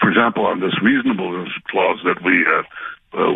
for 0.00 0.10
example, 0.10 0.44
on 0.44 0.60
this 0.60 0.74
reasonableness 0.82 1.48
clause 1.70 2.00
that 2.04 2.22
we 2.22 2.44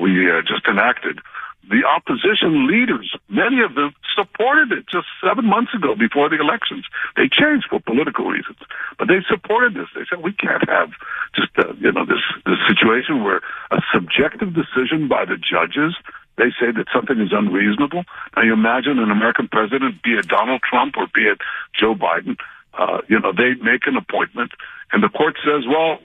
we 0.03 0.29
just 0.47 0.67
enacted, 0.69 1.21
the 1.69 1.85
opposition 1.85 2.67
leaders, 2.67 3.15
many 3.29 3.61
of 3.63 3.75
them 3.75 3.95
supported 4.17 4.73
it 4.73 4.87
just 4.89 5.07
seven 5.23 5.47
months 5.47 5.75
ago 5.75 5.95
before 5.95 6.29
the 6.29 6.41
elections. 6.41 6.87
They 7.17 7.29
changed 7.29 7.67
for 7.69 7.81
political 7.81 8.27
reasons, 8.27 8.59
but 8.99 9.09
they 9.09 9.21
supported 9.29 9.75
this. 9.75 9.87
They 9.95 10.03
said 10.09 10.25
we 10.25 10.33
can't 10.33 10.69
have 10.69 10.91
just 11.35 11.53
uh, 11.59 11.75
you 11.79 11.93
know 11.93 12.05
this 12.05 12.25
this 12.47 12.59
situation 12.67 13.23
where 13.23 13.41
a 13.71 13.81
subjective 13.93 14.55
decision 14.55 15.07
by 15.07 15.25
the 15.25 15.37
judges 15.37 15.95
they 16.41 16.51
say 16.57 16.73
that 16.73 16.89
something 16.89 17.21
is 17.21 17.33
unreasonable. 17.33 18.05
Now 18.35 18.43
you 18.43 18.55
imagine 18.55 18.99
an 18.99 19.11
American 19.11 19.47
president, 19.49 20.03
be 20.03 20.17
it 20.17 20.27
Donald 20.27 20.63
Trump 20.63 20.97
or 20.97 21.07
be 21.13 21.29
it 21.29 21.39
Joe 21.79 21.95
Biden, 21.95 22.39
uh, 22.73 23.03
you 23.09 23.21
know, 23.21 23.33
they 23.33 23.55
make 23.61 23.87
an 23.87 23.97
appointment 23.97 24.53
and 24.93 25.03
the 25.03 25.11
court 25.11 25.37
says, 25.45 25.69
well, 25.69 25.99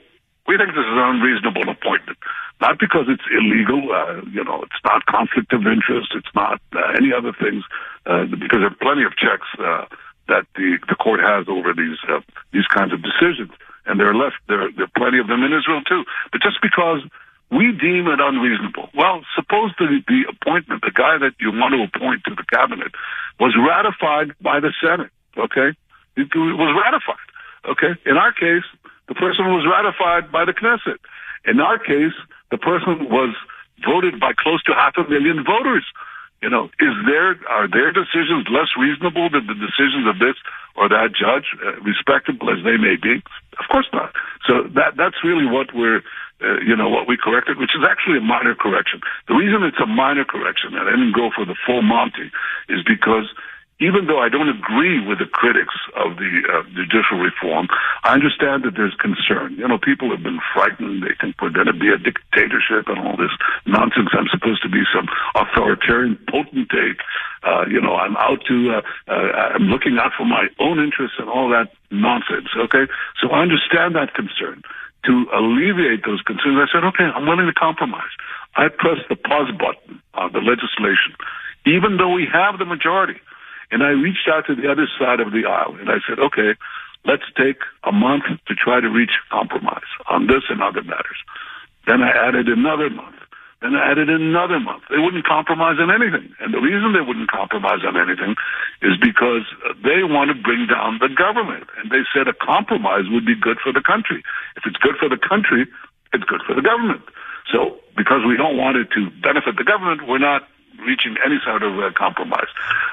we 0.46 0.56
think 0.58 0.70
this 0.70 0.84
is 0.84 0.94
an 0.94 1.16
unreasonable 1.16 1.68
appointment. 1.70 2.18
Not 2.60 2.78
because 2.78 3.04
it's 3.08 3.22
illegal, 3.28 3.92
uh, 3.92 4.24
you 4.32 4.42
know, 4.42 4.62
it's 4.62 4.80
not 4.84 5.04
conflict 5.06 5.52
of 5.52 5.66
interest, 5.66 6.12
it's 6.14 6.32
not 6.34 6.60
uh, 6.72 6.96
any 6.96 7.12
other 7.12 7.32
things, 7.36 7.64
uh, 8.06 8.24
because 8.24 8.64
there 8.64 8.72
are 8.72 8.80
plenty 8.80 9.04
of 9.04 9.12
checks 9.16 9.46
uh, 9.60 9.84
that 10.28 10.46
the, 10.56 10.78
the 10.88 10.96
court 10.96 11.20
has 11.20 11.46
over 11.48 11.74
these 11.76 11.98
uh, 12.08 12.20
these 12.52 12.66
kinds 12.72 12.92
of 12.92 13.02
decisions, 13.02 13.52
and 13.84 14.00
there 14.00 14.08
are 14.08 14.16
left 14.16 14.40
there, 14.48 14.72
there 14.72 14.88
are 14.88 14.96
plenty 14.96 15.18
of 15.18 15.28
them 15.28 15.44
in 15.44 15.52
Israel 15.52 15.82
too. 15.84 16.04
But 16.32 16.40
just 16.40 16.56
because 16.62 17.04
we 17.52 17.76
deem 17.76 18.08
it 18.08 18.24
unreasonable, 18.24 18.88
well, 18.96 19.20
suppose 19.36 19.70
the 19.78 20.00
the 20.08 20.24
appointment, 20.24 20.80
the 20.80 20.96
guy 20.96 21.18
that 21.18 21.36
you 21.38 21.52
want 21.52 21.76
to 21.76 21.84
appoint 21.84 22.24
to 22.24 22.34
the 22.34 22.44
cabinet, 22.48 22.92
was 23.38 23.52
ratified 23.54 24.32
by 24.40 24.60
the 24.60 24.72
Senate. 24.80 25.12
Okay, 25.36 25.76
it 26.16 26.28
was 26.34 26.72
ratified. 26.72 27.28
Okay, 27.68 28.00
in 28.08 28.16
our 28.16 28.32
case, 28.32 28.64
the 29.08 29.14
person 29.14 29.44
was 29.52 29.68
ratified 29.68 30.32
by 30.32 30.44
the 30.44 30.54
Knesset. 30.56 30.98
In 31.44 31.60
our 31.60 31.78
case, 31.78 32.16
the 32.50 32.58
person 32.58 33.08
was 33.10 33.34
voted 33.84 34.20
by 34.20 34.32
close 34.36 34.62
to 34.64 34.72
half 34.74 34.94
a 34.96 35.08
million 35.08 35.44
voters. 35.44 35.84
You 36.42 36.50
know, 36.50 36.68
is 36.78 36.94
there 37.08 37.34
are 37.48 37.66
their 37.66 37.92
decisions 37.92 38.46
less 38.52 38.68
reasonable 38.78 39.30
than 39.30 39.46
the 39.46 39.56
decisions 39.56 40.06
of 40.06 40.18
this 40.20 40.36
or 40.76 40.88
that 40.88 41.16
judge, 41.16 41.48
uh, 41.64 41.80
respectable 41.80 42.52
as 42.52 42.62
they 42.62 42.76
may 42.76 42.96
be? 43.00 43.24
Of 43.58 43.66
course 43.72 43.88
not. 43.92 44.12
So 44.46 44.68
that 44.76 45.00
that's 45.00 45.24
really 45.24 45.46
what 45.48 45.72
we're, 45.74 46.04
uh, 46.44 46.60
you 46.60 46.76
know, 46.76 46.88
what 46.92 47.08
we 47.08 47.16
corrected, 47.16 47.56
which 47.56 47.72
is 47.72 47.82
actually 47.88 48.18
a 48.18 48.20
minor 48.20 48.54
correction. 48.54 49.00
The 49.28 49.34
reason 49.34 49.64
it's 49.64 49.80
a 49.80 49.88
minor 49.88 50.24
correction, 50.24 50.76
and 50.76 50.86
I 50.86 50.92
didn't 50.92 51.16
go 51.16 51.30
for 51.34 51.46
the 51.46 51.56
full 51.64 51.80
Monty, 51.80 52.30
is 52.68 52.84
because 52.84 53.32
even 53.78 54.08
though 54.08 54.18
I 54.18 54.32
don't 54.32 54.48
agree 54.48 55.04
with 55.04 55.18
the 55.20 55.28
critics 55.28 55.76
of 56.00 56.16
the 56.16 56.32
uh, 56.48 56.64
judicial 56.72 57.20
reform, 57.20 57.68
I 58.04 58.16
understand 58.16 58.64
that 58.64 58.72
there's 58.72 58.96
concern. 58.96 59.52
You 59.60 59.68
know, 59.68 59.76
people 59.76 60.08
have 60.16 60.24
been 60.24 60.40
frightened. 60.56 61.04
They 61.04 61.12
think 61.20 61.36
we're 61.44 61.52
going 61.52 61.68
to 61.68 61.76
be 61.76 61.92
a 61.92 62.00
dictatorship 62.00 62.88
and 62.88 62.96
all 63.04 63.20
this 63.20 63.32
nonsense. 63.68 64.16
I'm 64.16 64.32
supposed 64.32 64.64
to 64.64 64.72
be 64.72 64.80
some 64.88 65.04
authoritarian 65.36 66.16
potentate. 66.24 67.04
Uh, 67.44 67.68
you 67.68 67.80
know, 67.80 68.00
I'm 68.00 68.16
out 68.16 68.40
to, 68.48 68.80
uh, 68.80 68.82
uh, 69.12 69.60
I'm 69.60 69.68
looking 69.68 70.00
out 70.00 70.16
for 70.16 70.24
my 70.24 70.48
own 70.58 70.80
interests 70.80 71.20
and 71.20 71.28
all 71.28 71.52
that 71.52 71.68
nonsense. 71.92 72.48
Okay. 72.56 72.88
So 73.20 73.28
I 73.28 73.44
understand 73.44 73.94
that 73.94 74.16
concern. 74.16 74.64
To 75.04 75.26
alleviate 75.36 76.02
those 76.02 76.20
concerns, 76.22 76.58
I 76.58 76.66
said, 76.72 76.82
okay, 76.82 77.04
I'm 77.04 77.28
willing 77.28 77.46
to 77.46 77.54
compromise. 77.54 78.10
I 78.56 78.66
pressed 78.66 79.06
the 79.08 79.14
pause 79.14 79.52
button 79.54 80.02
on 80.14 80.32
the 80.32 80.40
legislation, 80.40 81.14
even 81.64 81.96
though 81.96 82.10
we 82.10 82.26
have 82.26 82.58
the 82.58 82.64
majority. 82.64 83.20
And 83.70 83.82
I 83.82 83.90
reached 83.90 84.28
out 84.30 84.46
to 84.46 84.54
the 84.54 84.70
other 84.70 84.86
side 84.98 85.20
of 85.20 85.32
the 85.32 85.44
aisle 85.46 85.74
and 85.80 85.90
I 85.90 85.98
said, 86.08 86.18
okay, 86.18 86.54
let's 87.04 87.26
take 87.36 87.58
a 87.84 87.92
month 87.92 88.24
to 88.46 88.54
try 88.54 88.80
to 88.80 88.88
reach 88.88 89.18
compromise 89.30 89.90
on 90.10 90.26
this 90.26 90.44
and 90.48 90.62
other 90.62 90.82
matters. 90.82 91.18
Then 91.86 92.02
I 92.02 92.10
added 92.10 92.48
another 92.48 92.90
month. 92.90 93.16
Then 93.62 93.74
I 93.74 93.90
added 93.90 94.10
another 94.10 94.60
month. 94.60 94.84
They 94.90 94.98
wouldn't 94.98 95.24
compromise 95.24 95.80
on 95.80 95.88
anything. 95.88 96.28
And 96.40 96.52
the 96.52 96.60
reason 96.60 96.92
they 96.92 97.00
wouldn't 97.00 97.30
compromise 97.30 97.80
on 97.88 97.96
anything 97.96 98.36
is 98.82 99.00
because 99.00 99.48
they 99.80 100.04
want 100.04 100.28
to 100.28 100.36
bring 100.36 100.66
down 100.68 100.98
the 101.00 101.08
government. 101.08 101.64
And 101.80 101.90
they 101.90 102.04
said 102.12 102.28
a 102.28 102.36
compromise 102.36 103.08
would 103.08 103.24
be 103.24 103.34
good 103.34 103.56
for 103.62 103.72
the 103.72 103.80
country. 103.80 104.22
If 104.56 104.66
it's 104.66 104.76
good 104.76 105.00
for 105.00 105.08
the 105.08 105.16
country, 105.16 105.66
it's 106.12 106.24
good 106.24 106.42
for 106.46 106.54
the 106.54 106.60
government. 106.60 107.02
So 107.50 107.80
because 107.96 108.28
we 108.28 108.36
don't 108.36 108.58
want 108.58 108.76
it 108.76 108.92
to 108.92 109.08
benefit 109.24 109.56
the 109.56 109.64
government, 109.64 110.06
we're 110.06 110.20
not 110.20 110.46
reaching 110.84 111.16
any 111.24 111.38
sort 111.44 111.62
of 111.62 111.78
uh, 111.78 111.90
compromise. 111.96 112.48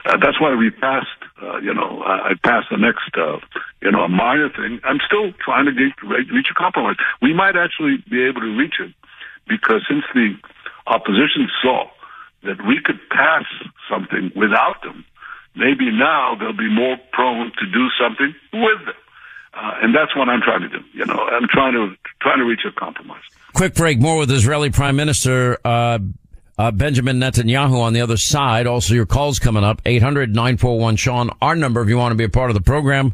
Uh, 0.05 0.17
that's 0.17 0.39
why 0.39 0.55
we 0.55 0.69
passed, 0.69 1.19
uh, 1.41 1.57
you 1.57 1.73
know, 1.73 2.01
I 2.05 2.33
passed 2.43 2.67
the 2.71 2.77
next, 2.77 3.11
uh, 3.17 3.39
you 3.81 3.91
know, 3.91 4.03
a 4.03 4.09
minor 4.09 4.49
thing. 4.49 4.79
I'm 4.83 4.99
still 5.05 5.31
trying 5.43 5.65
to 5.65 5.73
get, 5.73 5.91
reach 6.07 6.47
a 6.49 6.53
compromise. 6.53 6.95
We 7.21 7.33
might 7.33 7.55
actually 7.55 8.03
be 8.09 8.23
able 8.23 8.41
to 8.41 8.57
reach 8.57 8.75
it 8.79 8.93
because 9.47 9.81
since 9.89 10.03
the 10.13 10.35
opposition 10.87 11.49
saw 11.61 11.87
that 12.43 12.65
we 12.67 12.79
could 12.83 12.99
pass 13.09 13.45
something 13.89 14.31
without 14.35 14.81
them, 14.83 15.05
maybe 15.55 15.91
now 15.91 16.35
they'll 16.35 16.53
be 16.57 16.69
more 16.69 16.97
prone 17.11 17.51
to 17.59 17.65
do 17.65 17.87
something 17.99 18.33
with 18.53 18.85
them. 18.85 18.95
Uh, 19.53 19.73
and 19.83 19.95
that's 19.95 20.15
what 20.15 20.29
I'm 20.29 20.41
trying 20.41 20.61
to 20.61 20.69
do. 20.69 20.83
You 20.93 21.05
know, 21.05 21.27
I'm 21.31 21.47
trying 21.47 21.73
to 21.73 21.95
trying 22.21 22.39
to 22.39 22.45
reach 22.45 22.61
a 22.67 22.71
compromise. 22.71 23.21
Quick 23.53 23.75
break. 23.75 23.99
More 23.99 24.17
with 24.17 24.31
Israeli 24.31 24.71
Prime 24.71 24.95
Minister 24.95 25.59
uh, 25.63 25.99
uh, 26.57 26.71
Benjamin 26.71 27.19
Netanyahu 27.19 27.79
on 27.79 27.93
the 27.93 28.01
other 28.01 28.17
side. 28.17 28.67
Also, 28.67 28.93
your 28.93 29.05
calls 29.05 29.39
coming 29.39 29.63
up. 29.63 29.83
800-941-SEAN, 29.83 31.31
our 31.41 31.55
number 31.55 31.81
if 31.81 31.89
you 31.89 31.97
want 31.97 32.11
to 32.11 32.17
be 32.17 32.23
a 32.23 32.29
part 32.29 32.49
of 32.49 32.53
the 32.53 32.61
program. 32.61 33.13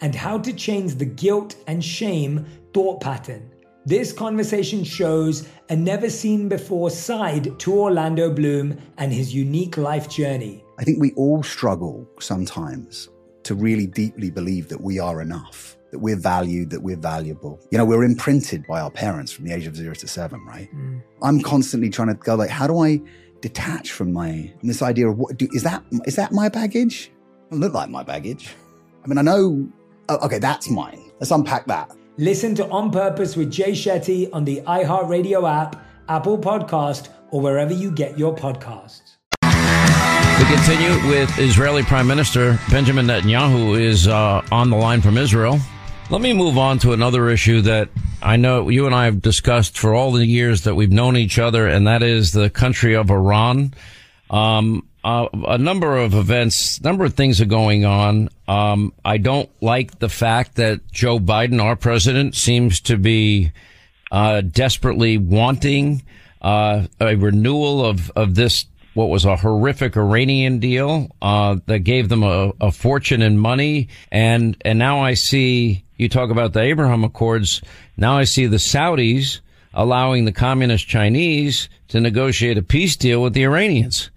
and 0.00 0.14
how 0.14 0.38
to 0.38 0.52
change 0.52 0.96
the 0.96 1.04
guilt 1.04 1.56
and 1.66 1.84
shame 1.84 2.46
thought 2.72 3.00
pattern. 3.00 3.50
This 3.86 4.12
conversation 4.12 4.84
shows 4.84 5.48
a 5.70 5.76
never 5.76 6.10
seen 6.10 6.48
before 6.48 6.90
side 6.90 7.58
to 7.60 7.72
Orlando 7.72 8.32
Bloom 8.32 8.76
and 8.98 9.12
his 9.12 9.34
unique 9.34 9.78
life 9.78 10.08
journey. 10.08 10.62
I 10.78 10.84
think 10.84 11.00
we 11.00 11.12
all 11.12 11.42
struggle 11.42 12.06
sometimes 12.20 13.08
to 13.44 13.54
really 13.54 13.86
deeply 13.86 14.30
believe 14.30 14.68
that 14.68 14.80
we 14.80 14.98
are 14.98 15.22
enough, 15.22 15.78
that 15.92 15.98
we're 15.98 16.16
valued, 16.16 16.70
that 16.70 16.82
we're 16.82 16.96
valuable. 16.96 17.58
You 17.70 17.78
know, 17.78 17.86
we're 17.86 18.04
imprinted 18.04 18.66
by 18.66 18.80
our 18.80 18.90
parents 18.90 19.32
from 19.32 19.46
the 19.46 19.52
age 19.54 19.66
of 19.66 19.74
zero 19.74 19.94
to 19.94 20.06
seven, 20.06 20.44
right? 20.44 20.68
Mm. 20.74 21.02
I'm 21.22 21.40
constantly 21.40 21.88
trying 21.88 22.08
to 22.08 22.14
go 22.14 22.34
like, 22.34 22.50
how 22.50 22.66
do 22.66 22.80
I 22.80 23.00
detach 23.40 23.92
from 23.92 24.12
my 24.12 24.52
from 24.60 24.68
this 24.68 24.82
idea 24.82 25.08
of 25.08 25.16
what 25.16 25.38
do, 25.38 25.48
is 25.52 25.62
that 25.62 25.82
is 26.04 26.16
that 26.16 26.32
my 26.32 26.50
baggage? 26.50 27.10
It 27.50 27.54
look 27.54 27.72
like 27.72 27.88
my 27.88 28.02
baggage. 28.02 28.54
I 29.02 29.08
mean, 29.08 29.16
I 29.16 29.22
know. 29.22 29.68
Oh, 30.10 30.18
okay, 30.26 30.40
that's 30.40 30.68
mine. 30.68 31.00
Let's 31.20 31.30
unpack 31.30 31.66
that. 31.66 31.92
Listen 32.16 32.52
to 32.56 32.68
On 32.68 32.90
Purpose 32.90 33.36
with 33.36 33.48
Jay 33.48 33.70
Shetty 33.70 34.28
on 34.32 34.44
the 34.44 34.60
iHeartRadio 34.62 35.48
app, 35.48 35.86
Apple 36.08 36.36
Podcast, 36.36 37.10
or 37.30 37.40
wherever 37.40 37.72
you 37.72 37.92
get 37.92 38.18
your 38.18 38.34
podcasts. 38.34 39.18
We 39.44 40.44
continue 40.46 41.08
with 41.08 41.38
Israeli 41.38 41.84
Prime 41.84 42.08
Minister 42.08 42.58
Benjamin 42.72 43.06
Netanyahu 43.06 43.80
is 43.80 44.08
uh, 44.08 44.44
on 44.50 44.70
the 44.70 44.76
line 44.76 45.00
from 45.00 45.16
Israel. 45.16 45.60
Let 46.10 46.20
me 46.20 46.32
move 46.32 46.58
on 46.58 46.80
to 46.80 46.92
another 46.92 47.30
issue 47.30 47.60
that 47.60 47.88
I 48.20 48.34
know 48.34 48.68
you 48.68 48.86
and 48.86 48.94
I 48.96 49.04
have 49.04 49.22
discussed 49.22 49.78
for 49.78 49.94
all 49.94 50.10
the 50.10 50.26
years 50.26 50.62
that 50.62 50.74
we've 50.74 50.90
known 50.90 51.16
each 51.16 51.38
other, 51.38 51.68
and 51.68 51.86
that 51.86 52.02
is 52.02 52.32
the 52.32 52.50
country 52.50 52.96
of 52.96 53.12
Iran. 53.12 53.74
Um, 54.28 54.88
uh, 55.02 55.28
a 55.32 55.58
number 55.58 55.96
of 55.96 56.14
events, 56.14 56.80
number 56.82 57.04
of 57.04 57.14
things 57.14 57.40
are 57.40 57.46
going 57.46 57.84
on. 57.84 58.28
Um, 58.46 58.92
I 59.04 59.18
don't 59.18 59.48
like 59.60 59.98
the 59.98 60.08
fact 60.08 60.56
that 60.56 60.80
Joe 60.92 61.18
Biden, 61.18 61.62
our 61.62 61.76
president, 61.76 62.34
seems 62.34 62.80
to 62.82 62.96
be 62.96 63.52
uh, 64.10 64.42
desperately 64.42 65.18
wanting 65.18 66.02
uh, 66.42 66.86
a 67.00 67.14
renewal 67.16 67.84
of 67.84 68.10
of 68.10 68.34
this 68.34 68.66
what 68.94 69.08
was 69.08 69.24
a 69.24 69.36
horrific 69.36 69.96
Iranian 69.96 70.58
deal 70.58 71.10
uh, 71.22 71.56
that 71.66 71.80
gave 71.80 72.08
them 72.08 72.22
a, 72.22 72.52
a, 72.60 72.72
fortune 72.72 73.22
in 73.22 73.38
money, 73.38 73.88
and 74.10 74.56
and 74.64 74.78
now 74.78 75.00
I 75.00 75.14
see 75.14 75.84
you 75.96 76.08
talk 76.08 76.30
about 76.30 76.52
the 76.52 76.60
Abraham 76.60 77.04
Accords. 77.04 77.62
Now 77.96 78.18
I 78.18 78.24
see 78.24 78.46
the 78.46 78.56
Saudis 78.56 79.40
allowing 79.72 80.24
the 80.24 80.32
communist 80.32 80.88
Chinese 80.88 81.68
to 81.88 82.00
negotiate 82.00 82.58
a 82.58 82.62
peace 82.62 82.96
deal 82.96 83.22
with 83.22 83.34
the 83.34 83.44
Iranians, 83.44 84.10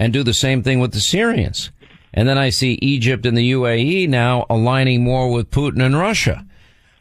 and 0.00 0.14
do 0.14 0.24
the 0.24 0.34
same 0.34 0.62
thing 0.62 0.80
with 0.80 0.92
the 0.92 1.00
Syrians. 1.00 1.70
And 2.12 2.26
then 2.26 2.38
I 2.38 2.48
see 2.48 2.78
Egypt 2.80 3.26
and 3.26 3.36
the 3.36 3.52
UAE 3.52 4.08
now 4.08 4.46
aligning 4.50 5.04
more 5.04 5.30
with 5.30 5.50
Putin 5.50 5.84
and 5.84 5.96
Russia. 5.96 6.44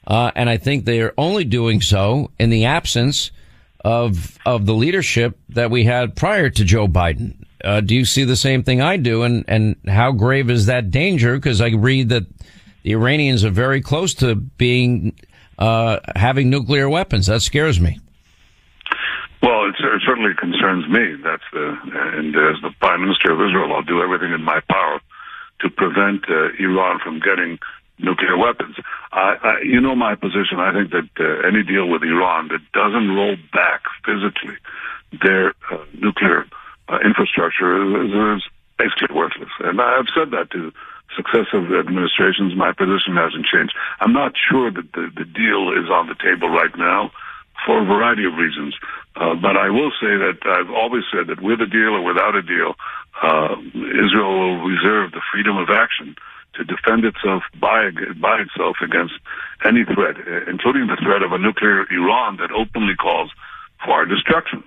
Uh, 0.05 0.31
and 0.35 0.49
I 0.49 0.57
think 0.57 0.85
they 0.85 1.01
are 1.01 1.13
only 1.17 1.45
doing 1.45 1.81
so 1.81 2.29
in 2.37 2.49
the 2.49 2.65
absence 2.65 3.31
of 3.85 4.37
of 4.45 4.65
the 4.65 4.73
leadership 4.73 5.39
that 5.47 5.71
we 5.71 5.85
had 5.85 6.15
prior 6.15 6.49
to 6.49 6.65
Joe 6.65 6.87
Biden. 6.87 7.45
Uh, 7.63 7.79
do 7.79 7.95
you 7.95 8.03
see 8.03 8.25
the 8.25 8.35
same 8.35 8.63
thing 8.63 8.81
I 8.81 8.97
do? 8.97 9.23
And 9.23 9.45
and 9.47 9.77
how 9.87 10.11
grave 10.11 10.49
is 10.49 10.65
that 10.65 10.91
danger? 10.91 11.35
Because 11.35 11.61
I 11.61 11.69
read 11.69 12.09
that 12.09 12.25
the 12.83 12.91
Iranians 12.91 13.45
are 13.45 13.49
very 13.49 13.81
close 13.81 14.13
to 14.15 14.35
being 14.35 15.13
uh, 15.57 15.99
having 16.15 16.49
nuclear 16.49 16.89
weapons. 16.89 17.27
That 17.27 17.41
scares 17.41 17.79
me. 17.79 17.99
Well, 19.41 19.69
it, 19.69 19.75
certainly 20.05 20.33
concerns 20.37 20.87
me. 20.89 21.15
That's 21.23 21.43
the 21.53 21.77
and 21.93 22.35
as 22.35 22.61
the 22.61 22.71
Prime 22.79 23.01
Minister 23.01 23.31
of 23.31 23.39
Israel, 23.39 23.73
I'll 23.73 23.83
do 23.83 24.01
everything 24.01 24.33
in 24.33 24.43
my 24.43 24.59
power 24.69 24.99
to 25.61 25.69
prevent 25.69 26.29
uh, 26.29 26.49
Iran 26.59 26.99
from 26.99 27.19
getting 27.19 27.59
nuclear 27.99 28.37
weapons. 28.37 28.75
I, 29.11 29.35
I, 29.41 29.61
you 29.63 29.79
know 29.79 29.95
my 29.95 30.15
position. 30.15 30.59
I 30.59 30.73
think 30.73 30.91
that 30.91 31.09
uh, 31.19 31.47
any 31.47 31.63
deal 31.63 31.87
with 31.87 32.03
Iran 32.03 32.49
that 32.49 32.61
doesn't 32.73 33.15
roll 33.15 33.35
back 33.53 33.83
physically 34.05 34.57
their 35.23 35.53
uh, 35.71 35.83
nuclear 35.97 36.45
uh, 36.87 36.99
infrastructure 37.03 37.75
is, 38.03 38.11
is 38.11 38.49
basically 38.77 39.15
worthless. 39.15 39.49
And 39.59 39.81
I've 39.81 40.07
said 40.15 40.31
that 40.31 40.51
to 40.51 40.71
successive 41.15 41.73
administrations. 41.73 42.55
My 42.55 42.71
position 42.71 43.15
hasn't 43.15 43.45
changed. 43.45 43.73
I'm 43.99 44.13
not 44.13 44.33
sure 44.37 44.71
that 44.71 44.91
the, 44.93 45.09
the 45.15 45.25
deal 45.25 45.73
is 45.73 45.89
on 45.89 46.07
the 46.07 46.15
table 46.15 46.49
right 46.49 46.75
now 46.77 47.11
for 47.65 47.81
a 47.81 47.85
variety 47.85 48.25
of 48.25 48.33
reasons. 48.35 48.75
Uh, 49.15 49.35
but 49.35 49.57
I 49.57 49.69
will 49.69 49.91
say 49.99 50.15
that 50.15 50.39
I've 50.45 50.71
always 50.71 51.03
said 51.11 51.27
that 51.27 51.41
with 51.41 51.61
a 51.61 51.67
deal 51.67 51.95
or 51.95 52.03
without 52.03 52.35
a 52.35 52.41
deal, 52.41 52.75
uh, 53.21 53.55
Israel 53.75 54.31
will 54.39 54.59
reserve 54.63 55.11
the 55.11 55.21
freedom 55.31 55.57
of 55.57 55.69
action 55.69 56.15
to 56.55 56.63
defend 56.63 57.05
itself 57.05 57.43
by 57.59 57.91
by 58.19 58.41
itself 58.41 58.77
against 58.81 59.13
any 59.65 59.83
threat, 59.85 60.15
including 60.47 60.87
the 60.87 60.97
threat 61.03 61.21
of 61.21 61.31
a 61.31 61.37
nuclear 61.37 61.85
Iran 61.91 62.37
that 62.37 62.51
openly 62.51 62.95
calls 62.95 63.31
for 63.83 63.91
our 63.91 64.05
destruction. 64.05 64.63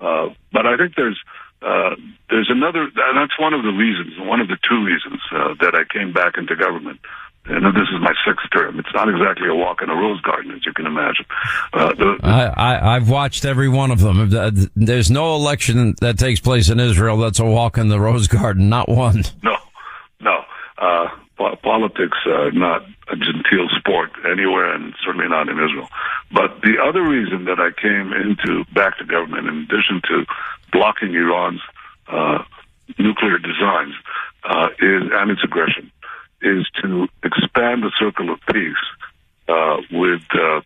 Uh, 0.00 0.28
but 0.52 0.66
I 0.66 0.76
think 0.76 0.94
there's 0.96 1.20
uh, 1.62 1.94
there's 2.28 2.50
another, 2.50 2.82
and 2.82 3.16
that's 3.16 3.38
one 3.38 3.54
of 3.54 3.62
the 3.62 3.70
reasons, 3.70 4.18
one 4.18 4.40
of 4.40 4.48
the 4.48 4.58
two 4.68 4.82
reasons 4.84 5.20
uh, 5.30 5.54
that 5.60 5.74
I 5.74 5.84
came 5.86 6.12
back 6.12 6.34
into 6.36 6.56
government. 6.56 6.98
And 7.44 7.66
this 7.74 7.88
is 7.92 8.00
my 8.00 8.12
sixth 8.24 8.46
term. 8.52 8.78
It's 8.78 8.94
not 8.94 9.08
exactly 9.08 9.48
a 9.48 9.54
walk 9.54 9.82
in 9.82 9.90
a 9.90 9.94
rose 9.94 10.20
garden, 10.20 10.52
as 10.52 10.64
you 10.64 10.72
can 10.72 10.86
imagine. 10.86 11.26
Uh, 11.72 11.92
the, 11.94 12.18
I, 12.22 12.44
I, 12.46 12.96
I've 12.96 13.08
watched 13.10 13.44
every 13.44 13.68
one 13.68 13.90
of 13.90 13.98
them. 13.98 14.30
There's 14.76 15.10
no 15.10 15.34
election 15.34 15.94
that 16.00 16.18
takes 16.18 16.38
place 16.38 16.70
in 16.70 16.78
Israel 16.78 17.16
that's 17.16 17.40
a 17.40 17.44
walk 17.44 17.78
in 17.78 17.88
the 17.88 17.98
rose 17.98 18.28
garden. 18.28 18.68
Not 18.68 18.88
one. 18.88 19.24
No, 19.42 19.56
no. 20.20 20.44
Uh, 20.78 21.08
politics 21.62 22.18
uh, 22.26 22.50
not 22.52 22.82
a 23.10 23.16
genteel 23.16 23.68
sport 23.78 24.10
anywhere, 24.30 24.74
and 24.74 24.94
certainly 25.04 25.28
not 25.28 25.48
in 25.48 25.58
Israel. 25.58 25.88
But 26.30 26.60
the 26.62 26.76
other 26.82 27.02
reason 27.02 27.44
that 27.46 27.58
I 27.58 27.70
came 27.80 28.12
into 28.12 28.64
back 28.72 28.98
to 28.98 29.04
government, 29.04 29.48
in 29.48 29.58
addition 29.62 30.00
to 30.08 30.24
blocking 30.72 31.14
Iran's 31.14 31.60
uh, 32.08 32.44
nuclear 32.98 33.38
designs 33.38 33.94
uh, 34.44 34.68
is 34.78 35.02
and 35.12 35.30
its 35.30 35.42
aggression, 35.44 35.90
is 36.42 36.66
to 36.82 37.08
expand 37.24 37.82
the 37.82 37.92
circle 37.98 38.32
of 38.32 38.40
peace 38.52 38.84
uh, 39.48 39.76
with 39.90 40.22
uh, 40.34 40.60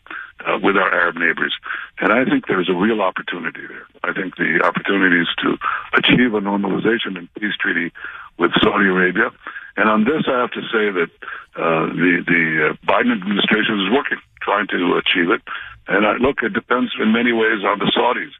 uh, 0.46 0.58
with 0.62 0.76
our 0.76 0.92
Arab 0.92 1.16
neighbors. 1.16 1.54
And 1.98 2.12
I 2.12 2.24
think 2.24 2.46
there's 2.46 2.68
a 2.68 2.74
real 2.74 3.00
opportunity 3.00 3.66
there. 3.66 3.86
I 4.04 4.12
think 4.12 4.36
the 4.36 4.60
opportunity 4.64 5.20
is 5.20 5.28
to 5.42 5.56
achieve 5.94 6.34
a 6.34 6.40
normalization 6.40 7.16
and 7.16 7.32
peace 7.34 7.56
treaty 7.58 7.92
with 8.38 8.52
Saudi 8.62 8.86
Arabia 8.86 9.30
and 9.76 9.88
on 9.90 10.04
this, 10.04 10.24
I 10.26 10.40
have 10.40 10.50
to 10.52 10.62
say 10.72 10.88
that 10.88 11.10
uh, 11.54 11.86
the 11.92 12.24
the 12.24 12.42
uh, 12.70 12.86
Biden 12.88 13.12
administration 13.12 13.80
is 13.84 13.92
working, 13.92 14.18
trying 14.40 14.66
to 14.68 14.96
achieve 14.96 15.30
it. 15.30 15.42
And 15.86 16.06
I, 16.06 16.16
look, 16.16 16.42
it 16.42 16.54
depends 16.54 16.92
in 16.98 17.12
many 17.12 17.32
ways 17.32 17.62
on 17.62 17.78
the 17.78 17.92
Saudis. 17.92 18.32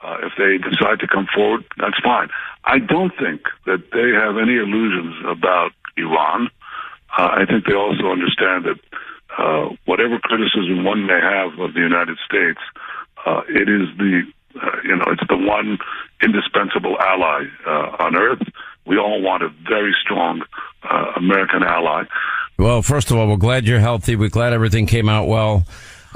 Uh, 0.00 0.26
if 0.26 0.32
they 0.38 0.58
decide 0.58 1.00
to 1.00 1.08
come 1.08 1.26
forward, 1.34 1.64
that's 1.78 1.98
fine. 2.02 2.28
I 2.64 2.78
don't 2.78 3.12
think 3.18 3.42
that 3.66 3.90
they 3.90 4.12
have 4.14 4.38
any 4.38 4.56
illusions 4.56 5.16
about 5.26 5.72
Iran. 5.96 6.50
Uh, 7.16 7.28
I 7.32 7.44
think 7.46 7.66
they 7.66 7.74
also 7.74 8.10
understand 8.10 8.64
that 8.64 8.78
uh, 9.38 9.74
whatever 9.84 10.18
criticism 10.18 10.84
one 10.84 11.06
may 11.06 11.20
have 11.20 11.58
of 11.58 11.74
the 11.74 11.80
United 11.80 12.18
States, 12.24 12.60
uh, 13.26 13.42
it 13.48 13.68
is 13.68 13.88
the 13.98 14.22
uh, 14.60 14.76
you 14.84 14.96
know 14.96 15.04
it's 15.08 15.26
the 15.28 15.36
one 15.36 15.78
indispensable 16.22 16.96
ally 17.00 17.44
uh, 17.66 17.96
on 18.04 18.16
earth. 18.16 18.42
We 18.86 18.98
all 18.98 19.20
want 19.22 19.42
a 19.42 19.48
very 19.68 19.94
strong 20.02 20.42
uh, 20.82 21.12
American 21.16 21.62
ally. 21.62 22.04
Well, 22.58 22.82
first 22.82 23.10
of 23.10 23.16
all, 23.16 23.28
we're 23.28 23.36
glad 23.36 23.66
you're 23.66 23.80
healthy. 23.80 24.14
We're 24.14 24.28
glad 24.28 24.52
everything 24.52 24.86
came 24.86 25.08
out 25.08 25.26
well. 25.26 25.64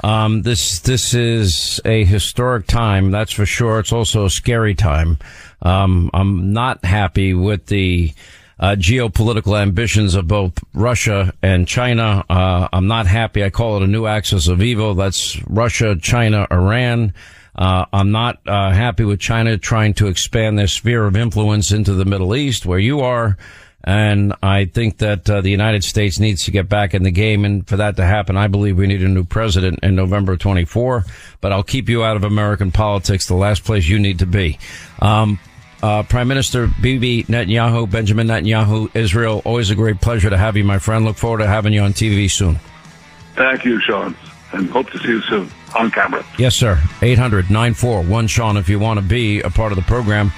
Um, 0.03 0.43
this 0.43 0.79
this 0.79 1.13
is 1.13 1.81
a 1.83 2.05
historic 2.05 2.67
time, 2.67 3.11
that's 3.11 3.33
for 3.33 3.45
sure. 3.45 3.79
It's 3.79 3.91
also 3.91 4.25
a 4.25 4.29
scary 4.29 4.75
time. 4.75 5.17
Um, 5.61 6.09
I'm 6.13 6.53
not 6.53 6.85
happy 6.85 7.33
with 7.33 7.65
the 7.65 8.13
uh, 8.59 8.75
geopolitical 8.77 9.59
ambitions 9.59 10.15
of 10.15 10.27
both 10.27 10.53
Russia 10.73 11.33
and 11.41 11.67
China. 11.67 12.25
Uh, 12.29 12.67
I'm 12.73 12.87
not 12.87 13.07
happy. 13.07 13.43
I 13.43 13.49
call 13.49 13.77
it 13.77 13.83
a 13.83 13.87
new 13.87 14.05
axis 14.05 14.47
of 14.47 14.61
evil. 14.61 14.95
That's 14.95 15.41
Russia, 15.47 15.95
China, 15.95 16.45
Iran. 16.51 17.13
Uh, 17.55 17.85
I'm 17.91 18.11
not 18.11 18.39
uh, 18.47 18.71
happy 18.71 19.03
with 19.03 19.19
China 19.19 19.57
trying 19.57 19.93
to 19.95 20.07
expand 20.07 20.57
their 20.57 20.67
sphere 20.67 21.05
of 21.05 21.15
influence 21.15 21.71
into 21.71 21.93
the 21.93 22.05
Middle 22.05 22.35
East, 22.35 22.65
where 22.65 22.79
you 22.79 23.01
are. 23.01 23.37
And 23.83 24.33
I 24.43 24.65
think 24.65 24.97
that 24.97 25.29
uh, 25.29 25.39
the 25.41 25.49
United 25.49 25.83
States 25.85 26.19
needs 26.19 26.43
to 26.45 26.51
get 26.51 26.67
back 26.67 26.93
in 26.93 27.03
the 27.03 27.11
game. 27.11 27.45
And 27.45 27.65
for 27.67 27.77
that 27.77 27.95
to 27.95 28.05
happen, 28.05 28.35
I 28.35 28.47
believe 28.47 28.77
we 28.77 28.87
need 28.87 29.01
a 29.01 29.07
new 29.07 29.23
president 29.23 29.79
in 29.83 29.95
November 29.95 30.35
24. 30.35 31.05
But 31.39 31.53
I'll 31.53 31.63
keep 31.63 31.87
you 31.87 32.03
out 32.03 32.17
of 32.17 32.25
American 32.25 32.71
politics, 32.71 33.27
the 33.27 33.35
last 33.35 33.63
place 33.63 33.87
you 33.87 33.99
need 33.99 34.19
to 34.19 34.25
be. 34.25 34.59
Um, 34.99 35.39
uh, 35.81 36.03
Prime 36.03 36.27
Minister 36.27 36.67
Bibi 36.81 37.23
Netanyahu, 37.23 37.89
Benjamin 37.89 38.27
Netanyahu, 38.27 38.89
Israel, 38.95 39.41
always 39.45 39.69
a 39.69 39.75
great 39.75 40.01
pleasure 40.01 40.29
to 40.29 40.37
have 40.37 40.57
you, 40.57 40.63
my 40.63 40.79
friend. 40.79 41.05
Look 41.05 41.17
forward 41.17 41.39
to 41.39 41.47
having 41.47 41.73
you 41.73 41.81
on 41.81 41.93
TV 41.93 42.29
soon. 42.29 42.59
Thank 43.35 43.65
you, 43.65 43.79
Sean, 43.81 44.15
and 44.51 44.69
hope 44.69 44.89
to 44.91 44.99
see 44.99 45.07
you 45.07 45.21
soon 45.21 45.49
on 45.77 45.91
camera. 45.91 46.25
Yes, 46.37 46.55
sir. 46.55 46.81
800 47.01 47.49
941 47.49 48.27
Sean 48.27 48.57
if 48.57 48.69
you 48.69 48.79
want 48.79 48.99
to 48.99 49.05
be 49.05 49.41
a 49.41 49.49
part 49.49 49.71
of 49.71 49.77
the 49.77 49.83
program. 49.83 50.31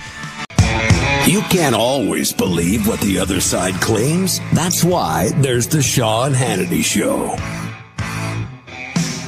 You 1.25 1.41
can't 1.43 1.75
always 1.75 2.33
believe 2.33 2.87
what 2.87 2.99
the 2.99 3.19
other 3.19 3.39
side 3.39 3.75
claims. 3.75 4.39
That's 4.53 4.83
why 4.83 5.29
there's 5.35 5.67
the 5.67 5.81
Sean 5.81 6.33
Hannity 6.33 6.83
Show. 6.83 7.37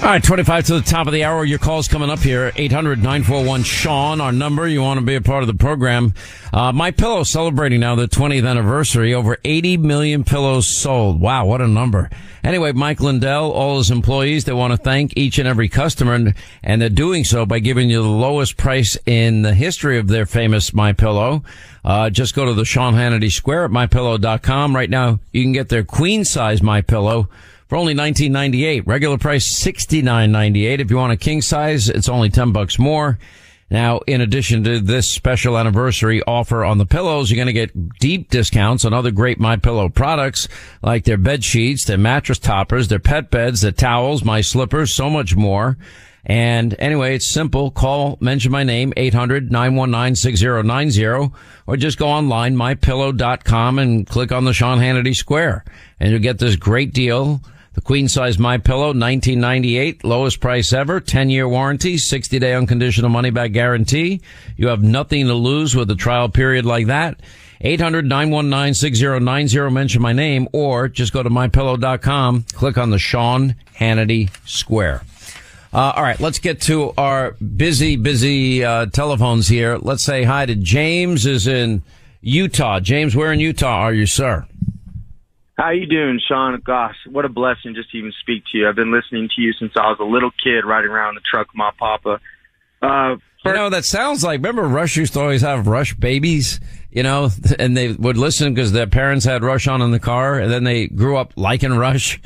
All 0.01 0.09
right, 0.09 0.21
25 0.21 0.65
to 0.65 0.73
the 0.73 0.81
top 0.81 1.07
of 1.07 1.13
the 1.13 1.23
hour. 1.23 1.45
Your 1.45 1.59
call's 1.59 1.87
coming 1.87 2.09
up 2.09 2.19
here. 2.19 2.51
800-941 2.51 3.63
Sean, 3.63 4.19
our 4.19 4.33
number. 4.33 4.67
You 4.67 4.81
want 4.81 4.99
to 4.99 5.05
be 5.05 5.15
a 5.15 5.21
part 5.21 5.43
of 5.43 5.47
the 5.47 5.53
program. 5.53 6.13
Uh, 6.51 6.73
My 6.73 6.91
Pillow 6.91 7.23
celebrating 7.23 7.79
now 7.79 7.95
the 7.95 8.09
20th 8.09 8.45
anniversary. 8.45 9.13
Over 9.13 9.37
80 9.45 9.77
million 9.77 10.25
pillows 10.25 10.67
sold. 10.67 11.21
Wow, 11.21 11.45
what 11.45 11.61
a 11.61 11.69
number. 11.69 12.09
Anyway, 12.43 12.73
Mike 12.73 12.99
Lindell, 12.99 13.49
all 13.53 13.77
his 13.77 13.91
employees, 13.91 14.43
they 14.43 14.51
want 14.51 14.71
to 14.71 14.77
thank 14.77 15.15
each 15.15 15.39
and 15.39 15.47
every 15.47 15.69
customer 15.69 16.15
and, 16.15 16.33
and 16.61 16.81
they're 16.81 16.89
doing 16.89 17.23
so 17.23 17.45
by 17.45 17.59
giving 17.59 17.89
you 17.89 18.03
the 18.03 18.09
lowest 18.09 18.57
price 18.57 18.97
in 19.05 19.41
the 19.41 19.53
history 19.53 19.97
of 19.97 20.09
their 20.09 20.25
famous 20.25 20.73
My 20.73 20.91
Pillow. 20.91 21.43
Uh, 21.85 22.09
just 22.09 22.35
go 22.35 22.43
to 22.43 22.53
the 22.53 22.65
Sean 22.65 22.93
Hannity 22.93 23.31
Square 23.31 23.65
at 23.65 23.71
mypillow.com. 23.71 24.75
Right 24.75 24.89
now, 24.89 25.21
you 25.31 25.43
can 25.43 25.53
get 25.53 25.69
their 25.69 25.85
queen 25.85 26.25
size 26.25 26.61
My 26.61 26.81
Pillow 26.81 27.29
for 27.73 27.77
only 27.77 27.95
19.98. 27.95 28.83
Regular 28.85 29.17
price 29.17 29.51
69.98. 29.63 30.79
If 30.79 30.91
you 30.91 30.97
want 30.97 31.11
a 31.11 31.17
king 31.17 31.41
size, 31.41 31.89
it's 31.89 32.07
only 32.07 32.29
10 32.29 32.51
bucks 32.51 32.77
more. 32.77 33.17
Now, 33.71 34.01
in 34.05 34.21
addition 34.21 34.63
to 34.65 34.79
this 34.79 35.11
special 35.11 35.57
anniversary 35.57 36.21
offer 36.21 36.63
on 36.63 36.77
the 36.77 36.85
pillows, 36.85 37.31
you're 37.31 37.43
going 37.43 37.47
to 37.47 37.53
get 37.53 37.97
deep 37.97 38.29
discounts 38.29 38.85
on 38.85 38.93
other 38.93 39.09
great 39.09 39.39
My 39.39 39.55
Pillow 39.55 39.89
products 39.89 40.47
like 40.83 41.05
their 41.05 41.17
bed 41.17 41.43
sheets, 41.43 41.85
their 41.85 41.97
mattress 41.97 42.37
toppers, 42.37 42.89
their 42.89 42.99
pet 42.99 43.31
beds, 43.31 43.61
their 43.61 43.71
towels, 43.71 44.23
my 44.23 44.41
slippers, 44.41 44.93
so 44.93 45.09
much 45.09 45.35
more. 45.35 45.75
And 46.25 46.75
anyway, 46.77 47.15
it's 47.15 47.27
simple. 47.27 47.71
Call, 47.71 48.19
mention 48.21 48.51
my 48.51 48.63
name, 48.63 48.93
800-919-6090, 48.97 51.33
or 51.65 51.77
just 51.77 51.97
go 51.97 52.07
online, 52.07 52.55
mypillow.com 52.55 53.79
and 53.79 54.05
click 54.05 54.31
on 54.31 54.45
the 54.45 54.53
Sean 54.53 54.77
Hannity 54.77 55.15
Square. 55.15 55.65
And 55.99 56.11
you'll 56.11 56.21
get 56.21 56.37
this 56.37 56.55
great 56.55 56.93
deal. 56.93 57.41
The 57.73 57.81
queen 57.81 58.07
size 58.07 58.37
My 58.37 58.59
Pillow, 58.59 58.93
1998, 58.93 60.03
lowest 60.03 60.39
price 60.39 60.71
ever, 60.73 60.99
10 60.99 61.31
year 61.31 61.49
warranty, 61.49 61.97
60 61.97 62.37
day 62.37 62.53
unconditional 62.53 63.09
money 63.09 63.31
back 63.31 63.51
guarantee. 63.51 64.21
You 64.55 64.67
have 64.67 64.83
nothing 64.83 65.25
to 65.25 65.33
lose 65.33 65.75
with 65.75 65.89
a 65.89 65.95
trial 65.95 66.29
period 66.29 66.65
like 66.65 66.85
that. 66.87 67.19
800-919-6090, 67.63 69.71
mention 69.71 70.01
my 70.01 70.11
name, 70.13 70.47
or 70.51 70.89
just 70.89 71.13
go 71.13 71.23
to 71.23 71.29
mypillow.com, 71.29 72.43
click 72.53 72.77
on 72.77 72.89
the 72.89 72.99
Sean 72.99 73.55
Hannity 73.75 74.29
Square. 74.45 75.03
Uh, 75.73 75.93
all 75.95 76.03
right, 76.03 76.19
let's 76.19 76.39
get 76.39 76.59
to 76.61 76.93
our 76.97 77.31
busy, 77.31 77.95
busy 77.95 78.63
uh, 78.63 78.85
telephones 78.87 79.47
here. 79.47 79.77
Let's 79.77 80.03
say 80.03 80.23
hi 80.23 80.45
to 80.45 80.55
James 80.55 81.25
is 81.25 81.47
in 81.47 81.81
Utah. 82.21 82.79
James, 82.79 83.15
where 83.15 83.33
in 83.33 83.39
Utah 83.39 83.79
are 83.79 83.93
you, 83.93 84.05
sir? 84.05 84.45
How 85.57 85.69
you 85.69 85.85
doing, 85.85 86.19
Sean? 86.27 86.59
Gosh, 86.65 86.95
what 87.09 87.25
a 87.25 87.29
blessing 87.29 87.75
just 87.75 87.91
to 87.91 87.97
even 87.97 88.11
speak 88.19 88.43
to 88.51 88.57
you. 88.57 88.67
I've 88.67 88.75
been 88.75 88.91
listening 88.91 89.29
to 89.35 89.41
you 89.41 89.53
since 89.53 89.73
I 89.75 89.87
was 89.89 89.99
a 89.99 90.03
little 90.03 90.31
kid 90.43 90.65
riding 90.65 90.89
around 90.89 91.09
in 91.09 91.15
the 91.15 91.21
truck 91.29 91.47
with 91.47 91.57
my 91.57 91.71
papa. 91.77 92.19
Uh, 92.81 93.17
you 93.45 93.53
know, 93.53 93.69
that 93.69 93.85
sounds 93.85 94.23
like, 94.23 94.39
remember 94.39 94.63
Rush 94.63 94.97
used 94.97 95.13
to 95.13 95.21
always 95.21 95.41
have 95.41 95.67
Rush 95.67 95.93
babies, 95.93 96.59
you 96.91 97.03
know, 97.03 97.29
and 97.59 97.77
they 97.77 97.91
would 97.91 98.17
listen 98.17 98.53
because 98.53 98.71
their 98.71 98.87
parents 98.87 99.25
had 99.25 99.43
Rush 99.43 99.67
on 99.67 99.81
in 99.81 99.91
the 99.91 99.99
car 99.99 100.39
and 100.39 100.51
then 100.51 100.63
they 100.63 100.87
grew 100.87 101.17
up 101.17 101.33
liking 101.35 101.73
Rush. 101.73 102.19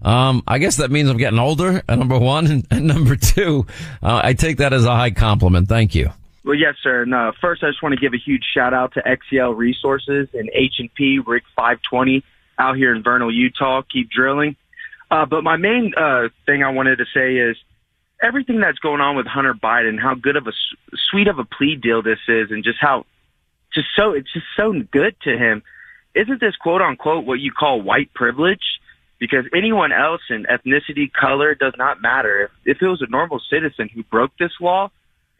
Um, 0.00 0.44
I 0.46 0.58
guess 0.58 0.76
that 0.76 0.92
means 0.92 1.10
I'm 1.10 1.16
getting 1.16 1.40
older, 1.40 1.82
uh, 1.88 1.94
number 1.96 2.18
one. 2.18 2.46
And, 2.46 2.66
and 2.70 2.86
number 2.86 3.16
two, 3.16 3.66
uh, 4.02 4.20
I 4.22 4.34
take 4.34 4.58
that 4.58 4.72
as 4.72 4.84
a 4.84 4.94
high 4.94 5.10
compliment. 5.10 5.68
Thank 5.68 5.96
you. 5.96 6.10
Well, 6.44 6.54
yes, 6.54 6.76
sir. 6.82 7.04
No, 7.04 7.32
first, 7.40 7.64
I 7.64 7.68
just 7.68 7.82
want 7.82 7.94
to 7.94 8.00
give 8.00 8.14
a 8.14 8.18
huge 8.18 8.44
shout 8.54 8.72
out 8.72 8.94
to 8.94 9.02
XCL 9.02 9.56
Resources 9.56 10.28
and 10.32 10.48
H&P 10.54 11.18
Rig 11.26 11.42
520 11.56 12.22
out 12.58 12.76
here 12.76 12.94
in 12.94 13.02
Vernal, 13.02 13.32
Utah. 13.32 13.82
Keep 13.82 14.10
drilling. 14.10 14.56
Uh, 15.10 15.26
but 15.26 15.42
my 15.42 15.56
main 15.56 15.92
uh, 15.96 16.28
thing 16.46 16.62
I 16.62 16.70
wanted 16.70 16.96
to 16.96 17.04
say 17.14 17.36
is 17.36 17.56
everything 18.22 18.60
that's 18.60 18.78
going 18.78 19.00
on 19.00 19.16
with 19.16 19.26
Hunter 19.26 19.54
Biden, 19.54 19.98
how 20.00 20.14
good 20.14 20.36
of 20.36 20.46
a 20.46 20.52
sweet 21.10 21.28
of 21.28 21.38
a 21.38 21.44
plea 21.44 21.76
deal 21.76 22.02
this 22.02 22.18
is, 22.28 22.50
and 22.50 22.64
just 22.64 22.78
how 22.80 23.06
just 23.72 23.88
so 23.96 24.12
it's 24.12 24.32
just 24.32 24.46
so 24.56 24.72
good 24.92 25.14
to 25.22 25.36
him. 25.36 25.62
Isn't 26.14 26.40
this 26.40 26.56
quote 26.56 26.82
unquote 26.82 27.24
what 27.24 27.40
you 27.40 27.52
call 27.52 27.80
white 27.80 28.12
privilege? 28.14 28.80
Because 29.18 29.46
anyone 29.54 29.92
else 29.92 30.20
in 30.30 30.44
ethnicity, 30.44 31.12
color 31.12 31.54
does 31.54 31.74
not 31.76 32.00
matter. 32.00 32.44
If, 32.64 32.76
if 32.76 32.82
it 32.82 32.86
was 32.86 33.02
a 33.02 33.10
normal 33.10 33.40
citizen 33.50 33.88
who 33.92 34.04
broke 34.04 34.30
this 34.38 34.52
law, 34.60 34.90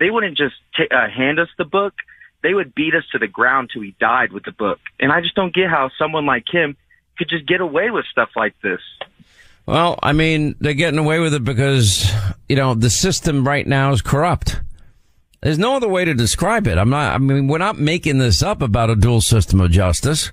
they 0.00 0.10
wouldn't 0.10 0.36
just 0.36 0.56
t- 0.76 0.88
uh, 0.90 1.08
hand 1.08 1.38
us 1.38 1.48
the 1.58 1.64
book. 1.64 1.94
They 2.42 2.54
would 2.54 2.74
beat 2.74 2.94
us 2.94 3.04
to 3.12 3.18
the 3.18 3.28
ground 3.28 3.70
till 3.72 3.80
we 3.80 3.94
died 4.00 4.32
with 4.32 4.44
the 4.44 4.52
book. 4.52 4.78
And 4.98 5.12
I 5.12 5.20
just 5.20 5.34
don't 5.34 5.54
get 5.54 5.70
how 5.70 5.90
someone 5.98 6.26
like 6.26 6.44
him 6.50 6.76
could 7.18 7.28
just 7.28 7.46
get 7.46 7.60
away 7.60 7.90
with 7.90 8.04
stuff 8.10 8.30
like 8.36 8.54
this. 8.62 8.80
Well, 9.66 9.98
I 10.02 10.12
mean, 10.12 10.54
they're 10.60 10.72
getting 10.72 10.98
away 10.98 11.18
with 11.18 11.34
it 11.34 11.44
because, 11.44 12.10
you 12.48 12.56
know, 12.56 12.74
the 12.74 12.88
system 12.88 13.46
right 13.46 13.66
now 13.66 13.92
is 13.92 14.00
corrupt. 14.00 14.60
There's 15.42 15.58
no 15.58 15.76
other 15.76 15.88
way 15.88 16.04
to 16.04 16.14
describe 16.14 16.66
it. 16.66 16.78
I'm 16.78 16.90
not, 16.90 17.14
I 17.14 17.18
mean, 17.18 17.48
we're 17.48 17.58
not 17.58 17.78
making 17.78 18.18
this 18.18 18.42
up 18.42 18.62
about 18.62 18.90
a 18.90 18.96
dual 18.96 19.20
system 19.20 19.60
of 19.60 19.70
justice. 19.70 20.32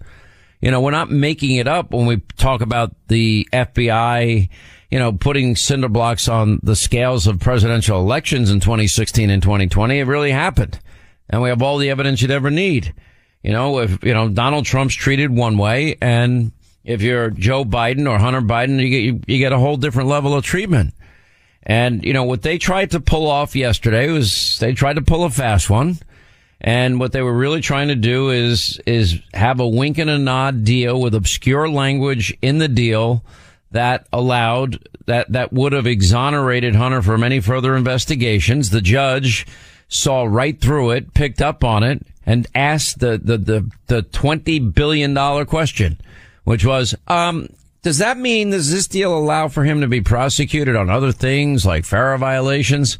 You 0.61 0.71
know, 0.71 0.79
we're 0.79 0.91
not 0.91 1.11
making 1.11 1.57
it 1.57 1.67
up 1.67 1.91
when 1.91 2.05
we 2.05 2.21
talk 2.37 2.61
about 2.61 2.95
the 3.09 3.47
FBI, 3.51 4.49
you 4.89 4.99
know, 4.99 5.11
putting 5.11 5.55
cinder 5.55 5.89
blocks 5.89 6.27
on 6.27 6.59
the 6.63 6.75
scales 6.75 7.27
of 7.27 7.39
presidential 7.39 7.99
elections 7.99 8.49
in 8.49 8.61
2016 8.61 9.29
and 9.29 9.43
2020. 9.43 9.99
It 9.99 10.03
really 10.05 10.31
happened. 10.31 10.79
And 11.29 11.41
we 11.41 11.49
have 11.49 11.61
all 11.61 11.77
the 11.77 11.89
evidence 11.89 12.21
you'd 12.21 12.31
ever 12.31 12.49
need. 12.49 12.93
You 13.43 13.51
know, 13.51 13.79
if, 13.79 14.03
you 14.03 14.13
know, 14.13 14.29
Donald 14.29 14.65
Trump's 14.65 14.95
treated 14.95 15.29
one 15.29 15.57
way 15.57 15.97
and 16.01 16.51
if 16.85 17.01
you're 17.01 17.31
Joe 17.31 17.65
Biden 17.65 18.09
or 18.09 18.19
Hunter 18.19 18.41
Biden, 18.41 18.79
you 18.79 18.89
get, 18.89 19.01
you, 19.01 19.21
you 19.25 19.39
get 19.39 19.51
a 19.51 19.57
whole 19.57 19.75
different 19.75 20.07
level 20.07 20.35
of 20.35 20.45
treatment. 20.45 20.93
And, 21.63 22.03
you 22.05 22.13
know, 22.13 22.23
what 22.23 22.43
they 22.43 22.59
tried 22.59 22.91
to 22.91 22.99
pull 22.99 23.27
off 23.27 23.55
yesterday 23.55 24.11
was 24.11 24.59
they 24.59 24.73
tried 24.73 24.97
to 24.97 25.01
pull 25.01 25.23
a 25.23 25.31
fast 25.31 25.69
one. 25.69 25.97
And 26.61 26.99
what 26.99 27.11
they 27.11 27.23
were 27.23 27.35
really 27.35 27.59
trying 27.59 27.87
to 27.87 27.95
do 27.95 28.29
is, 28.29 28.79
is 28.85 29.19
have 29.33 29.59
a 29.59 29.67
wink 29.67 29.97
and 29.97 30.09
a 30.09 30.19
nod 30.19 30.63
deal 30.63 31.01
with 31.01 31.15
obscure 31.15 31.67
language 31.67 32.37
in 32.41 32.59
the 32.59 32.67
deal 32.67 33.23
that 33.71 34.07
allowed, 34.13 34.87
that, 35.07 35.31
that 35.31 35.51
would 35.51 35.73
have 35.73 35.87
exonerated 35.87 36.75
Hunter 36.75 37.01
from 37.01 37.23
any 37.23 37.39
further 37.39 37.75
investigations. 37.75 38.69
The 38.69 38.81
judge 38.81 39.47
saw 39.87 40.23
right 40.23 40.59
through 40.59 40.91
it, 40.91 41.13
picked 41.15 41.41
up 41.41 41.63
on 41.63 41.83
it, 41.83 42.05
and 42.27 42.47
asked 42.55 42.99
the, 42.99 43.19
the, 43.21 43.37
the, 43.37 43.71
the 43.87 44.03
$20 44.03 44.73
billion 44.73 45.45
question 45.45 45.99
which 46.45 46.65
was, 46.65 46.95
um, 47.07 47.49
does 47.81 47.99
that 47.99 48.17
mean 48.17 48.49
does 48.49 48.71
this 48.71 48.87
deal 48.87 49.15
allow 49.15 49.47
for 49.47 49.63
him 49.63 49.81
to 49.81 49.87
be 49.87 50.01
prosecuted 50.01 50.75
on 50.75 50.89
other 50.89 51.11
things 51.11 51.65
like 51.65 51.85
FARA 51.85 52.17
violations? 52.17 52.97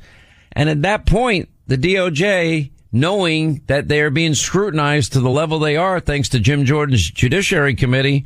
And 0.52 0.70
at 0.70 0.84
that 0.84 1.06
point, 1.06 1.50
the 1.66 1.78
DOJ, 1.78 2.72
knowing 2.92 3.62
that 3.68 3.88
they 3.88 4.02
are 4.02 4.12
being 4.12 4.36
scrutinized 4.36 5.14
to 5.14 5.20
the 5.20 5.30
level 5.30 5.58
they 5.60 5.76
are, 5.76 6.00
thanks 6.00 6.30
to 6.30 6.40
Jim 6.40 6.66
Jordan's 6.66 7.10
Judiciary 7.10 7.74
Committee, 7.74 8.26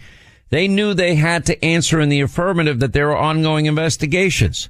they 0.50 0.68
knew 0.68 0.94
they 0.94 1.16
had 1.16 1.46
to 1.46 1.64
answer 1.64 2.00
in 2.00 2.10
the 2.10 2.22
affirmative 2.22 2.80
that 2.80 2.94
there 2.94 3.08
were 3.08 3.18
ongoing 3.18 3.66
investigations. 3.66 4.68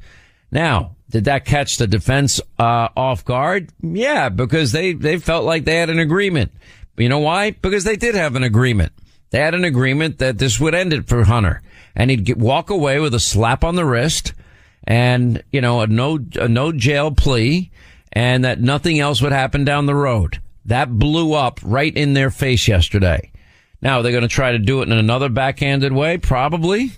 Now, 0.52 0.96
did 1.10 1.26
that 1.26 1.46
catch 1.46 1.78
the 1.78 1.88
defense 1.88 2.40
uh, 2.60 2.90
off 2.96 3.26
guard? 3.26 3.72
Yeah, 3.82 4.30
because 4.30 4.72
they 4.72 4.94
they 4.94 5.18
felt 5.18 5.46
like 5.46 5.66
they 5.66 5.78
had 5.78 5.90
an 5.90 6.00
agreement. 6.00 6.52
You 6.98 7.10
know 7.10 7.20
why? 7.20 7.52
Because 7.52 7.84
they 7.84 7.96
did 7.96 8.16
have 8.16 8.36
an 8.36 8.44
agreement. 8.44 8.92
They 9.32 9.39
had 9.39 9.56
an 9.56 9.63
agreement 9.63 10.18
that 10.20 10.38
this 10.38 10.60
would 10.60 10.76
end 10.76 10.94
it 10.94 11.08
for 11.08 11.24
Hunter 11.24 11.62
and 11.96 12.10
he'd 12.10 12.26
get, 12.26 12.38
walk 12.38 12.70
away 12.70 13.00
with 13.00 13.13
a 13.13 13.20
slap 13.20 13.63
on 13.63 13.76
the 13.76 13.86
wrist 13.86 14.34
and, 14.86 15.44
you 15.52 15.62
know, 15.62 15.82
a 15.82 15.88
no, 15.88 16.20
a 16.36 16.48
no 16.48 16.72
jail 16.72 17.12
plea 17.12 17.72
and 18.12 18.44
that 18.44 18.62
nothing 18.62 19.00
else 19.00 19.22
would 19.22 19.32
happen 19.32 19.63
down 19.63 19.86
the 19.86 19.96
road. 19.96 20.42
That 20.65 20.98
blew 20.98 21.34
up 21.34 21.60
right 21.63 21.96
in 21.96 22.13
their 22.13 22.32
face 22.32 22.68
yesterday. 22.68 23.32
Now, 23.82 24.02
they're 24.02 24.12
going 24.12 24.24
to 24.24 24.28
try 24.28 24.52
to 24.52 24.60
do 24.60 24.82
it 24.82 24.89
in 24.89 24.98
another 24.98 25.30
backhanded 25.30 25.94
way? 25.94 26.18
Probably. 26.18 26.92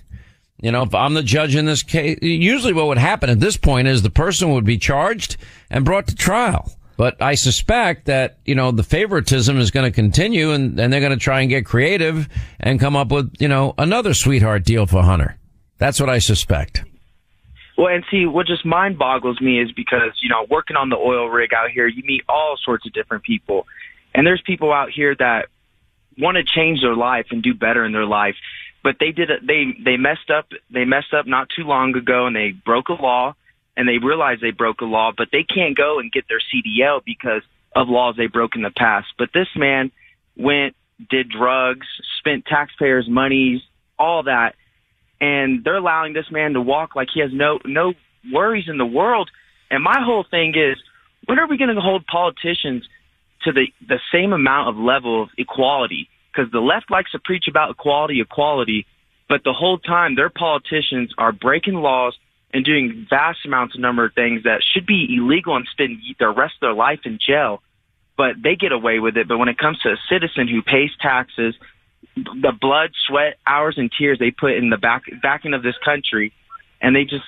You 0.60 0.72
know, 0.72 0.82
if 0.82 0.94
I'm 0.94 1.14
the 1.14 1.22
judge 1.22 1.54
in 1.54 1.66
this 1.66 1.82
case, 1.82 2.18
usually 2.22 2.72
what 2.72 2.86
would 2.86 2.98
happen 2.98 3.30
at 3.30 3.40
this 3.40 3.56
point 3.56 3.88
is 3.88 4.02
the 4.02 4.10
person 4.10 4.52
would 4.52 4.64
be 4.64 4.78
charged 4.78 5.36
and 5.70 5.84
brought 5.84 6.06
to 6.08 6.14
trial. 6.14 6.72
But 7.02 7.20
I 7.20 7.34
suspect 7.34 8.04
that, 8.04 8.38
you 8.44 8.54
know, 8.54 8.70
the 8.70 8.84
favoritism 8.84 9.58
is 9.58 9.72
going 9.72 9.90
to 9.90 9.92
continue 9.92 10.52
and, 10.52 10.78
and 10.78 10.92
they're 10.92 11.00
going 11.00 11.10
to 11.10 11.18
try 11.18 11.40
and 11.40 11.50
get 11.50 11.66
creative 11.66 12.28
and 12.60 12.78
come 12.78 12.94
up 12.94 13.10
with, 13.10 13.34
you 13.40 13.48
know, 13.48 13.74
another 13.76 14.14
sweetheart 14.14 14.62
deal 14.62 14.86
for 14.86 15.02
Hunter. 15.02 15.36
That's 15.78 15.98
what 15.98 16.08
I 16.08 16.20
suspect. 16.20 16.84
Well, 17.76 17.88
and 17.88 18.04
see, 18.08 18.24
what 18.24 18.46
just 18.46 18.64
mind 18.64 19.00
boggles 19.00 19.40
me 19.40 19.60
is 19.60 19.72
because, 19.72 20.12
you 20.22 20.28
know, 20.28 20.46
working 20.48 20.76
on 20.76 20.90
the 20.90 20.96
oil 20.96 21.26
rig 21.26 21.52
out 21.52 21.72
here, 21.72 21.88
you 21.88 22.04
meet 22.04 22.22
all 22.28 22.56
sorts 22.64 22.86
of 22.86 22.92
different 22.92 23.24
people. 23.24 23.66
And 24.14 24.24
there's 24.24 24.40
people 24.46 24.72
out 24.72 24.90
here 24.94 25.16
that 25.16 25.46
want 26.16 26.36
to 26.36 26.44
change 26.44 26.82
their 26.82 26.94
life 26.94 27.26
and 27.32 27.42
do 27.42 27.52
better 27.52 27.84
in 27.84 27.90
their 27.90 28.06
life. 28.06 28.36
But 28.84 28.98
they 29.00 29.10
did 29.10 29.28
they, 29.44 29.76
they 29.84 29.96
messed 29.96 30.30
up, 30.30 30.46
they 30.70 30.84
messed 30.84 31.12
up 31.12 31.26
not 31.26 31.48
too 31.48 31.64
long 31.64 31.96
ago 31.96 32.28
and 32.28 32.36
they 32.36 32.52
broke 32.52 32.90
a 32.90 32.92
law 32.92 33.34
and 33.76 33.88
they 33.88 33.98
realize 33.98 34.38
they 34.40 34.50
broke 34.50 34.80
a 34.80 34.84
law, 34.84 35.12
but 35.16 35.28
they 35.32 35.44
can't 35.44 35.76
go 35.76 35.98
and 35.98 36.12
get 36.12 36.24
their 36.28 36.40
CDL 36.40 37.00
because 37.04 37.42
of 37.74 37.88
laws 37.88 38.14
they 38.16 38.26
broke 38.26 38.54
in 38.54 38.62
the 38.62 38.70
past. 38.70 39.08
But 39.18 39.30
this 39.32 39.48
man 39.56 39.90
went, 40.36 40.76
did 41.10 41.30
drugs, 41.30 41.86
spent 42.18 42.44
taxpayers' 42.46 43.08
monies, 43.08 43.60
all 43.98 44.24
that, 44.24 44.54
and 45.20 45.64
they're 45.64 45.76
allowing 45.76 46.12
this 46.12 46.30
man 46.30 46.52
to 46.52 46.60
walk 46.60 46.94
like 46.96 47.08
he 47.12 47.20
has 47.20 47.30
no 47.32 47.58
no 47.64 47.94
worries 48.32 48.66
in 48.68 48.76
the 48.76 48.86
world. 48.86 49.30
And 49.70 49.82
my 49.82 49.98
whole 50.04 50.24
thing 50.28 50.50
is, 50.50 50.76
when 51.26 51.38
are 51.38 51.48
we 51.48 51.56
going 51.56 51.74
to 51.74 51.80
hold 51.80 52.06
politicians 52.06 52.84
to 53.44 53.52
the 53.52 53.66
the 53.86 54.00
same 54.12 54.32
amount 54.32 54.68
of 54.68 54.76
level 54.76 55.22
of 55.22 55.28
equality? 55.38 56.08
Because 56.34 56.50
the 56.50 56.60
left 56.60 56.90
likes 56.90 57.12
to 57.12 57.18
preach 57.24 57.44
about 57.48 57.70
equality, 57.70 58.20
equality, 58.20 58.86
but 59.28 59.42
the 59.44 59.52
whole 59.52 59.78
time 59.78 60.14
their 60.14 60.30
politicians 60.30 61.12
are 61.18 61.32
breaking 61.32 61.74
laws 61.74 62.16
and 62.52 62.64
doing 62.64 63.06
vast 63.08 63.40
amounts 63.44 63.74
of 63.74 63.80
number 63.80 64.04
of 64.04 64.14
things 64.14 64.42
that 64.44 64.62
should 64.62 64.86
be 64.86 65.16
illegal 65.16 65.56
and 65.56 65.66
spend 65.70 65.98
the 66.18 66.28
rest 66.28 66.54
of 66.56 66.60
their 66.60 66.74
life 66.74 67.00
in 67.04 67.18
jail. 67.24 67.62
But 68.16 68.42
they 68.42 68.56
get 68.56 68.72
away 68.72 68.98
with 68.98 69.16
it. 69.16 69.26
But 69.26 69.38
when 69.38 69.48
it 69.48 69.56
comes 69.56 69.78
to 69.80 69.90
a 69.90 69.96
citizen 70.08 70.46
who 70.46 70.62
pays 70.62 70.90
taxes, 71.00 71.54
the 72.14 72.52
blood, 72.58 72.90
sweat, 73.06 73.36
hours, 73.46 73.76
and 73.78 73.90
tears 73.96 74.18
they 74.18 74.30
put 74.30 74.52
in 74.52 74.70
the 74.70 74.76
back 74.76 75.02
backing 75.22 75.54
of 75.54 75.62
this 75.62 75.76
country, 75.82 76.32
and 76.80 76.94
they 76.94 77.04
just 77.04 77.24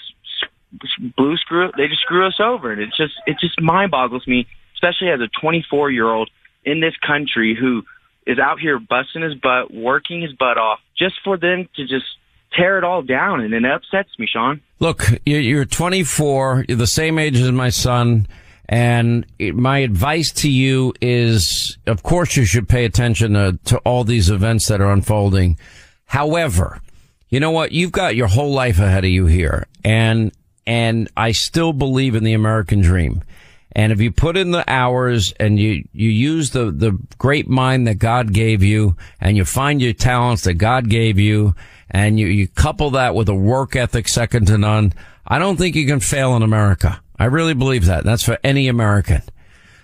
blue 1.16 1.36
screw 1.36 1.70
they 1.76 1.86
just 1.88 2.02
screw 2.02 2.26
us 2.26 2.38
over, 2.38 2.70
and 2.70 2.82
it 2.82 2.90
just 2.96 3.14
it 3.26 3.38
just 3.40 3.60
mind 3.60 3.90
boggles 3.90 4.26
me, 4.26 4.46
especially 4.74 5.08
as 5.08 5.20
a 5.20 5.28
24 5.40 5.90
year 5.90 6.12
old 6.12 6.30
in 6.64 6.80
this 6.80 6.94
country 7.06 7.56
who 7.58 7.82
is 8.26 8.38
out 8.38 8.60
here 8.60 8.78
busting 8.78 9.22
his 9.22 9.34
butt, 9.34 9.72
working 9.72 10.20
his 10.20 10.32
butt 10.32 10.58
off, 10.58 10.80
just 10.98 11.14
for 11.22 11.36
them 11.36 11.68
to 11.76 11.82
just 11.82 12.06
tear 12.56 12.78
it 12.78 12.84
all 12.84 13.02
down, 13.02 13.40
and 13.40 13.52
it 13.52 13.64
upsets 13.64 14.10
me, 14.18 14.26
Sean. 14.30 14.60
Look, 14.80 15.06
you're 15.24 15.64
24, 15.64 16.66
you're 16.68 16.76
the 16.76 16.86
same 16.86 17.18
age 17.18 17.38
as 17.38 17.52
my 17.52 17.70
son. 17.70 18.26
And 18.66 19.26
my 19.38 19.78
advice 19.78 20.32
to 20.32 20.50
you 20.50 20.94
is, 21.00 21.76
of 21.86 22.02
course, 22.02 22.36
you 22.36 22.44
should 22.44 22.68
pay 22.68 22.84
attention 22.84 23.34
to, 23.34 23.58
to 23.66 23.78
all 23.78 24.04
these 24.04 24.30
events 24.30 24.68
that 24.68 24.80
are 24.80 24.90
unfolding. 24.90 25.58
However, 26.06 26.80
you 27.28 27.40
know 27.40 27.50
what? 27.50 27.72
You've 27.72 27.92
got 27.92 28.16
your 28.16 28.26
whole 28.26 28.52
life 28.52 28.78
ahead 28.78 29.04
of 29.04 29.10
you 29.10 29.26
here. 29.26 29.66
And, 29.84 30.32
and 30.66 31.10
I 31.16 31.32
still 31.32 31.72
believe 31.72 32.14
in 32.14 32.24
the 32.24 32.32
American 32.32 32.80
dream. 32.80 33.22
And 33.72 33.92
if 33.92 34.00
you 34.00 34.12
put 34.12 34.36
in 34.36 34.52
the 34.52 34.64
hours 34.70 35.32
and 35.40 35.58
you, 35.58 35.86
you 35.92 36.08
use 36.08 36.50
the, 36.50 36.70
the 36.70 36.96
great 37.18 37.48
mind 37.48 37.86
that 37.86 37.96
God 37.96 38.32
gave 38.32 38.62
you 38.62 38.96
and 39.20 39.36
you 39.36 39.44
find 39.44 39.82
your 39.82 39.92
talents 39.92 40.44
that 40.44 40.54
God 40.54 40.88
gave 40.88 41.18
you 41.18 41.54
and 41.90 42.18
you, 42.18 42.26
you 42.26 42.48
couple 42.48 42.90
that 42.90 43.14
with 43.14 43.28
a 43.28 43.34
work 43.34 43.76
ethic 43.76 44.08
second 44.08 44.46
to 44.46 44.58
none, 44.58 44.92
I 45.26 45.38
don't 45.38 45.56
think 45.56 45.76
you 45.76 45.86
can 45.86 46.00
fail 46.00 46.36
in 46.36 46.42
America. 46.42 47.00
I 47.18 47.26
really 47.26 47.54
believe 47.54 47.86
that. 47.86 48.04
That's 48.04 48.24
for 48.24 48.38
any 48.42 48.68
American. 48.68 49.22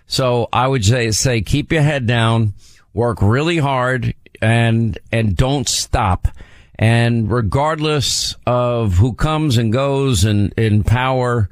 So 0.07 0.49
I 0.53 0.67
would 0.67 0.85
say, 0.85 1.11
say, 1.13 1.41
keep 1.41 1.71
your 1.73 1.83
head 1.83 2.07
down, 2.07 2.55
work 2.93 3.23
really 3.23 3.59
hard 3.59 4.15
and, 4.43 4.99
and 5.13 5.37
don't 5.37 5.69
stop. 5.69 6.27
And 6.75 7.31
regardless 7.31 8.35
of 8.47 8.95
who 8.95 9.13
comes 9.13 9.59
and 9.59 9.73
goes 9.73 10.25
in, 10.25 10.51
in 10.57 10.83
power, 10.83 11.49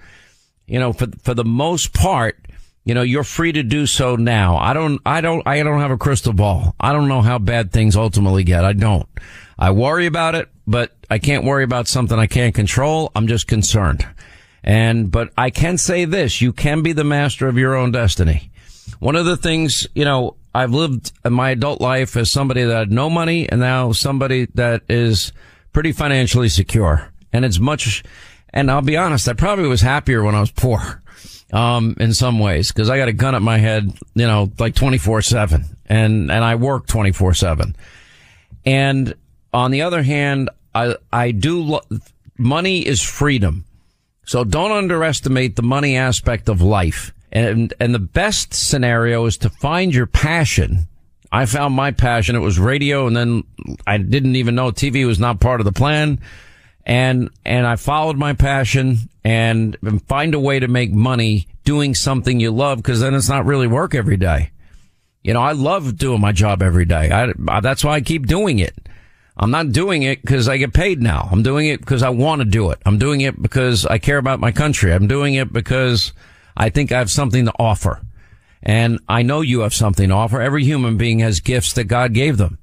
you 0.66 0.80
know, 0.80 0.92
for, 0.92 1.06
for 1.22 1.34
the 1.34 1.44
most 1.44 1.92
part, 1.92 2.38
you 2.84 2.94
know, 2.94 3.02
you're 3.02 3.24
free 3.24 3.52
to 3.52 3.62
do 3.62 3.86
so 3.86 4.16
now. 4.16 4.56
I 4.56 4.72
don't, 4.72 5.00
I 5.04 5.20
don't, 5.20 5.46
I 5.46 5.62
don't 5.62 5.80
have 5.80 5.90
a 5.90 5.98
crystal 5.98 6.32
ball. 6.32 6.74
I 6.80 6.92
don't 6.92 7.08
know 7.08 7.20
how 7.20 7.38
bad 7.38 7.70
things 7.70 7.94
ultimately 7.94 8.44
get. 8.44 8.64
I 8.64 8.72
don't. 8.72 9.06
I 9.58 9.72
worry 9.72 10.06
about 10.06 10.34
it, 10.34 10.48
but 10.66 10.94
I 11.10 11.18
can't 11.18 11.44
worry 11.44 11.64
about 11.64 11.88
something 11.88 12.18
I 12.18 12.26
can't 12.26 12.54
control. 12.54 13.10
I'm 13.14 13.26
just 13.26 13.46
concerned. 13.46 14.06
And, 14.62 15.10
but 15.10 15.32
I 15.36 15.50
can 15.50 15.78
say 15.78 16.04
this, 16.04 16.40
you 16.40 16.52
can 16.52 16.82
be 16.82 16.92
the 16.92 17.04
master 17.04 17.48
of 17.48 17.58
your 17.58 17.74
own 17.74 17.90
destiny. 17.90 18.50
One 19.00 19.16
of 19.16 19.26
the 19.26 19.36
things, 19.36 19.86
you 19.94 20.04
know, 20.04 20.36
I've 20.54 20.72
lived 20.72 21.12
my 21.24 21.50
adult 21.50 21.80
life 21.80 22.16
as 22.16 22.30
somebody 22.30 22.64
that 22.64 22.76
had 22.76 22.92
no 22.92 23.10
money 23.10 23.48
and 23.48 23.60
now 23.60 23.92
somebody 23.92 24.46
that 24.54 24.82
is 24.88 25.32
pretty 25.72 25.92
financially 25.92 26.48
secure. 26.48 27.12
And 27.32 27.44
it's 27.44 27.58
much, 27.58 28.02
and 28.52 28.70
I'll 28.70 28.82
be 28.82 28.96
honest, 28.96 29.28
I 29.28 29.34
probably 29.34 29.68
was 29.68 29.80
happier 29.80 30.22
when 30.22 30.34
I 30.34 30.40
was 30.40 30.50
poor. 30.50 31.02
Um, 31.50 31.96
in 31.98 32.12
some 32.12 32.38
ways, 32.38 32.70
cause 32.72 32.90
I 32.90 32.98
got 32.98 33.08
a 33.08 33.12
gun 33.14 33.34
at 33.34 33.40
my 33.40 33.56
head, 33.56 33.90
you 34.14 34.26
know, 34.26 34.52
like 34.58 34.74
24 34.74 35.22
seven 35.22 35.64
and, 35.86 36.30
and 36.30 36.44
I 36.44 36.56
work 36.56 36.86
24 36.86 37.32
seven. 37.32 37.74
And 38.66 39.14
on 39.52 39.70
the 39.70 39.82
other 39.82 40.02
hand, 40.02 40.50
I, 40.74 40.96
I 41.12 41.30
do, 41.30 41.62
lo- 41.62 41.86
money 42.36 42.86
is 42.86 43.02
freedom. 43.02 43.64
So 44.24 44.44
don't 44.44 44.72
underestimate 44.72 45.56
the 45.56 45.62
money 45.62 45.96
aspect 45.96 46.48
of 46.48 46.60
life. 46.60 47.12
And, 47.32 47.72
and 47.80 47.94
the 47.94 47.98
best 47.98 48.54
scenario 48.54 49.24
is 49.26 49.38
to 49.38 49.50
find 49.50 49.94
your 49.94 50.06
passion. 50.06 50.86
I 51.30 51.46
found 51.46 51.74
my 51.74 51.90
passion. 51.90 52.36
It 52.36 52.40
was 52.40 52.58
radio. 52.58 53.06
And 53.06 53.16
then 53.16 53.44
I 53.86 53.98
didn't 53.98 54.36
even 54.36 54.54
know 54.54 54.70
TV 54.70 55.06
was 55.06 55.18
not 55.18 55.40
part 55.40 55.60
of 55.60 55.64
the 55.64 55.72
plan. 55.72 56.20
And, 56.84 57.30
and 57.44 57.66
I 57.66 57.76
followed 57.76 58.16
my 58.16 58.32
passion 58.32 58.96
and 59.24 59.76
find 60.06 60.34
a 60.34 60.40
way 60.40 60.58
to 60.58 60.68
make 60.68 60.92
money 60.92 61.48
doing 61.64 61.94
something 61.94 62.40
you 62.40 62.50
love 62.50 62.78
because 62.78 63.00
then 63.00 63.14
it's 63.14 63.28
not 63.28 63.44
really 63.44 63.66
work 63.66 63.94
every 63.94 64.16
day. 64.16 64.50
You 65.22 65.34
know, 65.34 65.42
I 65.42 65.52
love 65.52 65.98
doing 65.98 66.20
my 66.20 66.32
job 66.32 66.62
every 66.62 66.86
day. 66.86 67.10
I, 67.10 67.60
that's 67.60 67.84
why 67.84 67.94
I 67.94 68.00
keep 68.00 68.26
doing 68.26 68.58
it. 68.58 68.74
I'm 69.38 69.50
not 69.50 69.70
doing 69.70 70.02
it 70.02 70.20
because 70.20 70.48
I 70.48 70.56
get 70.56 70.72
paid 70.72 71.00
now. 71.00 71.28
I'm 71.30 71.42
doing 71.42 71.68
it 71.68 71.80
because 71.80 72.02
I 72.02 72.08
want 72.08 72.40
to 72.40 72.44
do 72.44 72.70
it. 72.70 72.80
I'm 72.84 72.98
doing 72.98 73.20
it 73.20 73.40
because 73.40 73.86
I 73.86 73.98
care 73.98 74.18
about 74.18 74.40
my 74.40 74.50
country. 74.50 74.92
I'm 74.92 75.06
doing 75.06 75.34
it 75.34 75.52
because 75.52 76.12
I 76.56 76.70
think 76.70 76.90
I 76.90 76.98
have 76.98 77.10
something 77.10 77.44
to 77.44 77.52
offer. 77.58 78.00
And 78.62 78.98
I 79.08 79.22
know 79.22 79.40
you 79.40 79.60
have 79.60 79.74
something 79.74 80.08
to 80.08 80.14
offer. 80.14 80.40
Every 80.40 80.64
human 80.64 80.96
being 80.96 81.20
has 81.20 81.38
gifts 81.38 81.74
that 81.74 81.84
God 81.84 82.12
gave 82.14 82.36
them. 82.36 82.58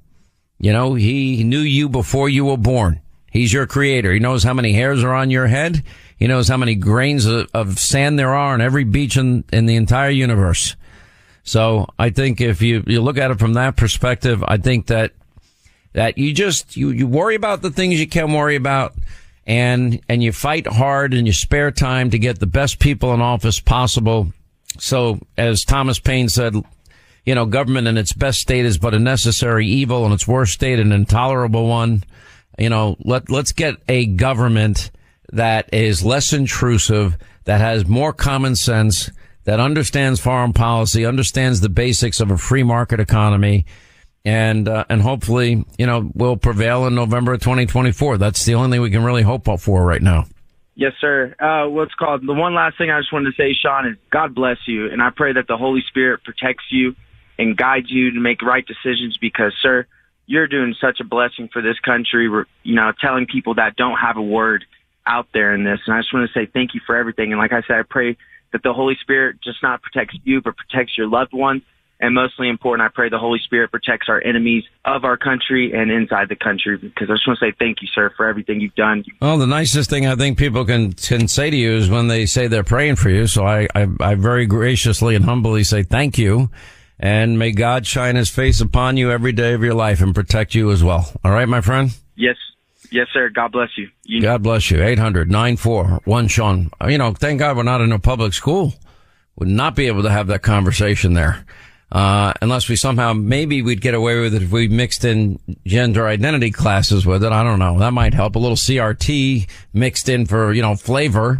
You 0.58 0.72
know, 0.72 0.94
he 0.94 1.44
knew 1.44 1.60
you 1.60 1.88
before 1.88 2.28
you 2.28 2.44
were 2.44 2.58
born. 2.58 3.00
He's 3.30 3.52
your 3.52 3.66
creator. 3.66 4.12
He 4.12 4.18
knows 4.18 4.42
how 4.42 4.54
many 4.54 4.72
hairs 4.72 5.02
are 5.02 5.14
on 5.14 5.30
your 5.30 5.46
head. 5.46 5.82
He 6.18 6.26
knows 6.26 6.48
how 6.48 6.56
many 6.56 6.74
grains 6.74 7.26
of, 7.26 7.48
of 7.52 7.78
sand 7.78 8.18
there 8.18 8.34
are 8.34 8.54
on 8.54 8.60
every 8.60 8.84
beach 8.84 9.16
in, 9.16 9.44
in 9.52 9.66
the 9.66 9.76
entire 9.76 10.10
universe. 10.10 10.76
So 11.42 11.86
I 11.98 12.10
think 12.10 12.40
if 12.40 12.60
you, 12.60 12.82
you 12.86 13.00
look 13.00 13.18
at 13.18 13.30
it 13.30 13.38
from 13.38 13.54
that 13.54 13.76
perspective, 13.76 14.42
I 14.46 14.56
think 14.56 14.86
that 14.86 15.12
that 15.96 16.18
you 16.18 16.34
just 16.34 16.76
you 16.76 16.90
you 16.90 17.06
worry 17.06 17.34
about 17.34 17.62
the 17.62 17.70
things 17.70 17.98
you 17.98 18.06
can 18.06 18.30
worry 18.30 18.54
about 18.54 18.94
and 19.46 19.98
and 20.10 20.22
you 20.22 20.30
fight 20.30 20.66
hard 20.66 21.14
in 21.14 21.24
your 21.24 21.32
spare 21.32 21.70
time 21.70 22.10
to 22.10 22.18
get 22.18 22.38
the 22.38 22.46
best 22.46 22.78
people 22.78 23.14
in 23.14 23.22
office 23.22 23.60
possible. 23.60 24.30
So 24.78 25.18
as 25.38 25.64
thomas 25.64 25.98
paine 25.98 26.28
said 26.28 26.54
you 27.24 27.34
know 27.34 27.46
government 27.46 27.88
in 27.88 27.96
its 27.96 28.12
best 28.12 28.40
state 28.40 28.66
is 28.66 28.76
but 28.76 28.92
a 28.92 28.98
necessary 28.98 29.66
evil 29.66 30.04
and 30.04 30.12
its 30.12 30.28
worst 30.28 30.52
state 30.52 30.78
an 30.78 30.92
intolerable 30.92 31.66
one. 31.66 32.04
You 32.58 32.68
know 32.68 32.96
let 33.02 33.30
let's 33.30 33.52
get 33.52 33.76
a 33.88 34.04
government 34.04 34.90
that 35.32 35.72
is 35.72 36.04
less 36.04 36.34
intrusive 36.34 37.16
that 37.44 37.62
has 37.62 37.88
more 37.88 38.12
common 38.12 38.54
sense 38.54 39.10
that 39.44 39.60
understands 39.60 40.20
foreign 40.20 40.52
policy 40.52 41.06
understands 41.06 41.62
the 41.62 41.70
basics 41.70 42.20
of 42.20 42.30
a 42.30 42.36
free 42.36 42.62
market 42.62 43.00
economy 43.00 43.64
and 44.26 44.68
uh, 44.68 44.84
and 44.90 45.00
hopefully 45.00 45.64
you 45.78 45.86
know 45.86 46.10
will 46.14 46.36
prevail 46.36 46.86
in 46.86 46.94
November 46.94 47.34
of 47.34 47.40
2024. 47.40 48.18
That's 48.18 48.44
the 48.44 48.54
only 48.56 48.74
thing 48.74 48.82
we 48.82 48.90
can 48.90 49.04
really 49.04 49.22
hope 49.22 49.46
for 49.60 49.84
right 49.84 50.02
now. 50.02 50.26
Yes, 50.74 50.92
sir. 51.00 51.34
Uh, 51.38 51.70
what's 51.70 51.94
called 51.94 52.26
the 52.26 52.34
one 52.34 52.54
last 52.54 52.76
thing 52.76 52.90
I 52.90 52.98
just 53.00 53.12
wanted 53.12 53.30
to 53.30 53.36
say, 53.36 53.54
Sean, 53.54 53.86
is 53.86 53.96
God 54.10 54.34
bless 54.34 54.58
you, 54.66 54.90
and 54.90 55.00
I 55.00 55.10
pray 55.14 55.32
that 55.32 55.46
the 55.46 55.56
Holy 55.56 55.80
Spirit 55.88 56.24
protects 56.24 56.64
you 56.70 56.96
and 57.38 57.56
guides 57.56 57.86
you 57.88 58.10
to 58.10 58.20
make 58.20 58.42
right 58.42 58.66
decisions. 58.66 59.16
Because, 59.16 59.54
sir, 59.62 59.86
you're 60.26 60.48
doing 60.48 60.74
such 60.80 60.98
a 61.00 61.04
blessing 61.04 61.48
for 61.52 61.62
this 61.62 61.78
country. 61.78 62.28
We're, 62.28 62.46
you 62.64 62.74
know, 62.74 62.92
telling 63.00 63.26
people 63.26 63.54
that 63.54 63.76
don't 63.76 63.96
have 63.96 64.16
a 64.16 64.22
word 64.22 64.64
out 65.06 65.28
there 65.32 65.54
in 65.54 65.62
this, 65.62 65.78
and 65.86 65.94
I 65.94 66.00
just 66.00 66.12
want 66.12 66.28
to 66.28 66.38
say 66.38 66.50
thank 66.52 66.74
you 66.74 66.80
for 66.84 66.96
everything. 66.96 67.32
And 67.32 67.38
like 67.38 67.52
I 67.52 67.62
said, 67.62 67.76
I 67.76 67.82
pray 67.88 68.16
that 68.52 68.64
the 68.64 68.72
Holy 68.72 68.96
Spirit 69.00 69.36
just 69.42 69.62
not 69.62 69.82
protects 69.82 70.16
you, 70.24 70.42
but 70.42 70.56
protects 70.56 70.98
your 70.98 71.06
loved 71.06 71.32
ones 71.32 71.62
And 71.98 72.14
mostly 72.14 72.50
important, 72.50 72.86
I 72.86 72.90
pray 72.94 73.08
the 73.08 73.18
Holy 73.18 73.38
Spirit 73.38 73.70
protects 73.70 74.08
our 74.10 74.22
enemies 74.22 74.64
of 74.84 75.04
our 75.04 75.16
country 75.16 75.72
and 75.72 75.90
inside 75.90 76.28
the 76.28 76.36
country. 76.36 76.76
Because 76.76 77.08
I 77.08 77.14
just 77.14 77.26
want 77.26 77.38
to 77.38 77.46
say 77.46 77.54
thank 77.58 77.80
you, 77.80 77.88
sir, 77.94 78.12
for 78.16 78.28
everything 78.28 78.60
you've 78.60 78.74
done. 78.74 79.02
Well, 79.22 79.38
the 79.38 79.46
nicest 79.46 79.88
thing 79.88 80.06
I 80.06 80.14
think 80.14 80.36
people 80.36 80.66
can 80.66 80.92
can 80.92 81.26
say 81.26 81.48
to 81.48 81.56
you 81.56 81.74
is 81.76 81.88
when 81.88 82.08
they 82.08 82.26
say 82.26 82.48
they're 82.48 82.64
praying 82.64 82.96
for 82.96 83.08
you. 83.08 83.26
So 83.26 83.46
I 83.46 83.66
I, 83.74 83.86
I 84.00 84.14
very 84.14 84.44
graciously 84.44 85.14
and 85.14 85.24
humbly 85.24 85.64
say 85.64 85.84
thank 85.84 86.18
you, 86.18 86.50
and 86.98 87.38
may 87.38 87.52
God 87.52 87.86
shine 87.86 88.16
His 88.16 88.28
face 88.28 88.60
upon 88.60 88.98
you 88.98 89.10
every 89.10 89.32
day 89.32 89.54
of 89.54 89.62
your 89.62 89.74
life 89.74 90.02
and 90.02 90.14
protect 90.14 90.54
you 90.54 90.70
as 90.72 90.84
well. 90.84 91.10
All 91.24 91.32
right, 91.32 91.48
my 91.48 91.62
friend. 91.62 91.96
Yes, 92.14 92.36
yes, 92.90 93.06
sir. 93.14 93.30
God 93.30 93.52
bless 93.52 93.70
you. 93.78 93.88
you 94.04 94.20
God 94.20 94.42
bless 94.42 94.70
you. 94.70 94.82
800 94.82 95.30
941 95.30 96.28
Sean. 96.28 96.70
You 96.86 96.98
know, 96.98 97.14
thank 97.14 97.38
God 97.38 97.56
we're 97.56 97.62
not 97.62 97.80
in 97.80 97.90
a 97.90 97.98
public 97.98 98.34
school. 98.34 98.74
Would 99.36 99.48
not 99.48 99.74
be 99.74 99.86
able 99.86 100.02
to 100.02 100.10
have 100.10 100.26
that 100.28 100.42
conversation 100.42 101.14
there. 101.14 101.44
Uh, 101.90 102.32
unless 102.42 102.68
we 102.68 102.74
somehow, 102.74 103.12
maybe 103.12 103.62
we'd 103.62 103.80
get 103.80 103.94
away 103.94 104.20
with 104.20 104.34
it 104.34 104.42
if 104.42 104.50
we 104.50 104.66
mixed 104.66 105.04
in 105.04 105.38
gender 105.64 106.06
identity 106.08 106.50
classes 106.50 107.06
with 107.06 107.22
it. 107.22 107.30
I 107.30 107.44
don't 107.44 107.60
know. 107.60 107.78
That 107.78 107.92
might 107.92 108.12
help. 108.12 108.34
A 108.34 108.38
little 108.40 108.56
CRT 108.56 109.48
mixed 109.72 110.08
in 110.08 110.26
for, 110.26 110.52
you 110.52 110.62
know, 110.62 110.74
flavor. 110.74 111.38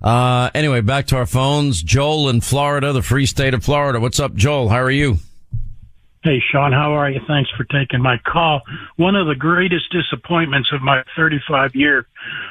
Uh, 0.00 0.48
anyway, 0.54 0.80
back 0.80 1.06
to 1.08 1.16
our 1.16 1.26
phones. 1.26 1.82
Joel 1.82 2.28
in 2.28 2.40
Florida, 2.40 2.92
the 2.92 3.02
free 3.02 3.26
state 3.26 3.52
of 3.52 3.64
Florida. 3.64 3.98
What's 3.98 4.20
up, 4.20 4.34
Joel? 4.34 4.68
How 4.68 4.80
are 4.80 4.90
you? 4.90 5.18
Hey, 6.22 6.42
Sean, 6.52 6.72
how 6.72 6.92
are 6.92 7.10
you? 7.10 7.20
Thanks 7.26 7.50
for 7.56 7.64
taking 7.64 8.02
my 8.02 8.18
call. 8.30 8.60
One 8.96 9.16
of 9.16 9.26
the 9.26 9.34
greatest 9.34 9.90
disappointments 9.90 10.68
of 10.70 10.82
my 10.82 11.02
35 11.16 11.74
year 11.74 12.06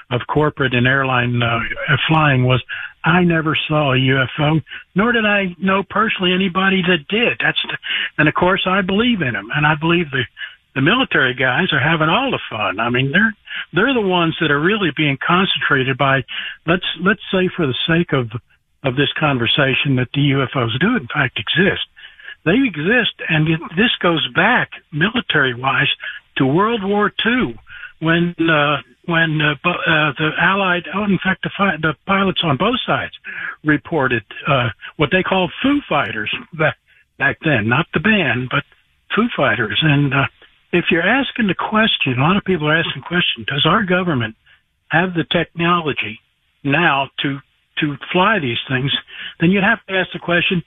of 0.10 0.22
corporate 0.28 0.74
and 0.74 0.88
airline 0.88 1.42
uh, 1.44 1.60
flying 2.08 2.46
was 2.46 2.64
I 3.04 3.24
never 3.24 3.58
saw 3.68 3.94
a 3.94 3.98
UFO, 3.98 4.62
nor 4.96 5.12
did 5.12 5.26
I 5.26 5.56
know 5.58 5.84
personally 5.84 6.34
anybody 6.34 6.82
that 6.82 7.08
did. 7.08 7.40
That's 7.40 7.62
the, 7.64 7.78
and 8.18 8.28
of 8.28 8.34
course 8.34 8.64
I 8.66 8.82
believe 8.82 9.22
in 9.22 9.34
them, 9.34 9.50
and 9.54 9.66
I 9.66 9.76
believe 9.76 10.12
the 10.12 10.24
the 10.76 10.82
military 10.82 11.34
guys 11.34 11.74
are 11.74 11.80
having 11.80 12.10
all 12.10 12.30
the 12.32 12.40
fun. 12.50 12.80
I 12.80 12.90
mean, 12.90 13.12
they're 13.12 13.34
they're 13.74 13.94
the 13.94 14.08
ones 14.08 14.36
that 14.42 14.52
are 14.52 14.60
really 14.60 14.92
being 14.96 15.18
concentrated 15.26 15.98
by. 15.98 16.24
Let's 16.68 16.86
let's 17.02 17.24
say 17.32 17.50
for 17.56 17.66
the 17.66 17.78
sake 17.88 18.14
of 18.14 18.32
of 18.84 18.96
this 18.96 19.12
conversation 19.20 19.96
that 19.98 20.10
the 20.14 20.32
UFOs 20.32 20.80
do 20.80 20.96
in 20.96 21.08
fact 21.08 21.40
exist 21.40 21.88
they 22.46 22.56
exist, 22.66 23.14
and 23.28 23.48
this 23.76 23.92
goes 24.00 24.28
back 24.34 24.72
military 24.92 25.54
wise 25.54 25.90
to 26.38 26.46
World 26.46 26.84
War 26.84 27.12
II 27.26 27.60
when 28.00 28.34
uh, 28.40 28.78
when 29.10 29.42
uh, 29.42 29.54
uh, 29.68 30.14
the 30.18 30.30
Allied, 30.40 30.84
oh, 30.94 31.04
in 31.04 31.20
fact, 31.24 31.44
the, 31.44 31.52
fi- 31.58 31.78
the 31.82 31.94
pilots 32.06 32.42
on 32.44 32.58
both 32.58 32.80
sides 32.86 33.14
reported 33.64 34.24
uh, 34.48 34.70
what 34.98 35.10
they 35.12 35.24
called 35.24 35.52
Foo 35.62 35.82
Fighters 35.88 36.34
back 36.54 36.78
back 37.18 37.38
then, 37.44 37.68
not 37.68 37.86
the 37.94 38.00
band, 38.00 38.48
but 38.50 38.64
Foo 39.14 39.28
Fighters. 39.36 39.80
And 39.84 40.14
uh, 40.14 40.28
if 40.72 40.86
you're 40.92 41.08
asking 41.08 41.48
the 41.48 41.56
question, 41.56 42.18
a 42.18 42.22
lot 42.22 42.38
of 42.38 42.46
people 42.46 42.68
are 42.70 42.78
asking 42.78 43.02
the 43.02 43.08
question: 43.08 43.46
Does 43.48 43.66
our 43.66 43.84
government 43.84 44.36
have 44.90 45.14
the 45.14 45.26
technology 45.30 46.20
now 46.64 47.10
to 47.22 47.40
to 47.80 47.98
fly 48.14 48.40
these 48.40 48.60
things? 48.70 48.92
Then 49.40 49.52
you'd 49.52 49.64
have 49.64 49.86
to 49.88 49.94
ask 49.94 50.12
the 50.14 50.20
question: 50.20 50.64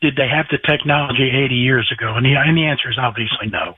did 0.00 0.14
they 0.16 0.28
have 0.28 0.46
the 0.50 0.58
technology 0.58 1.30
80 1.30 1.54
years 1.54 1.90
ago? 1.92 2.14
And 2.14 2.24
the, 2.24 2.34
and 2.36 2.56
the 2.56 2.66
answer 2.66 2.90
is 2.90 2.98
obviously 2.98 3.48
no. 3.50 3.74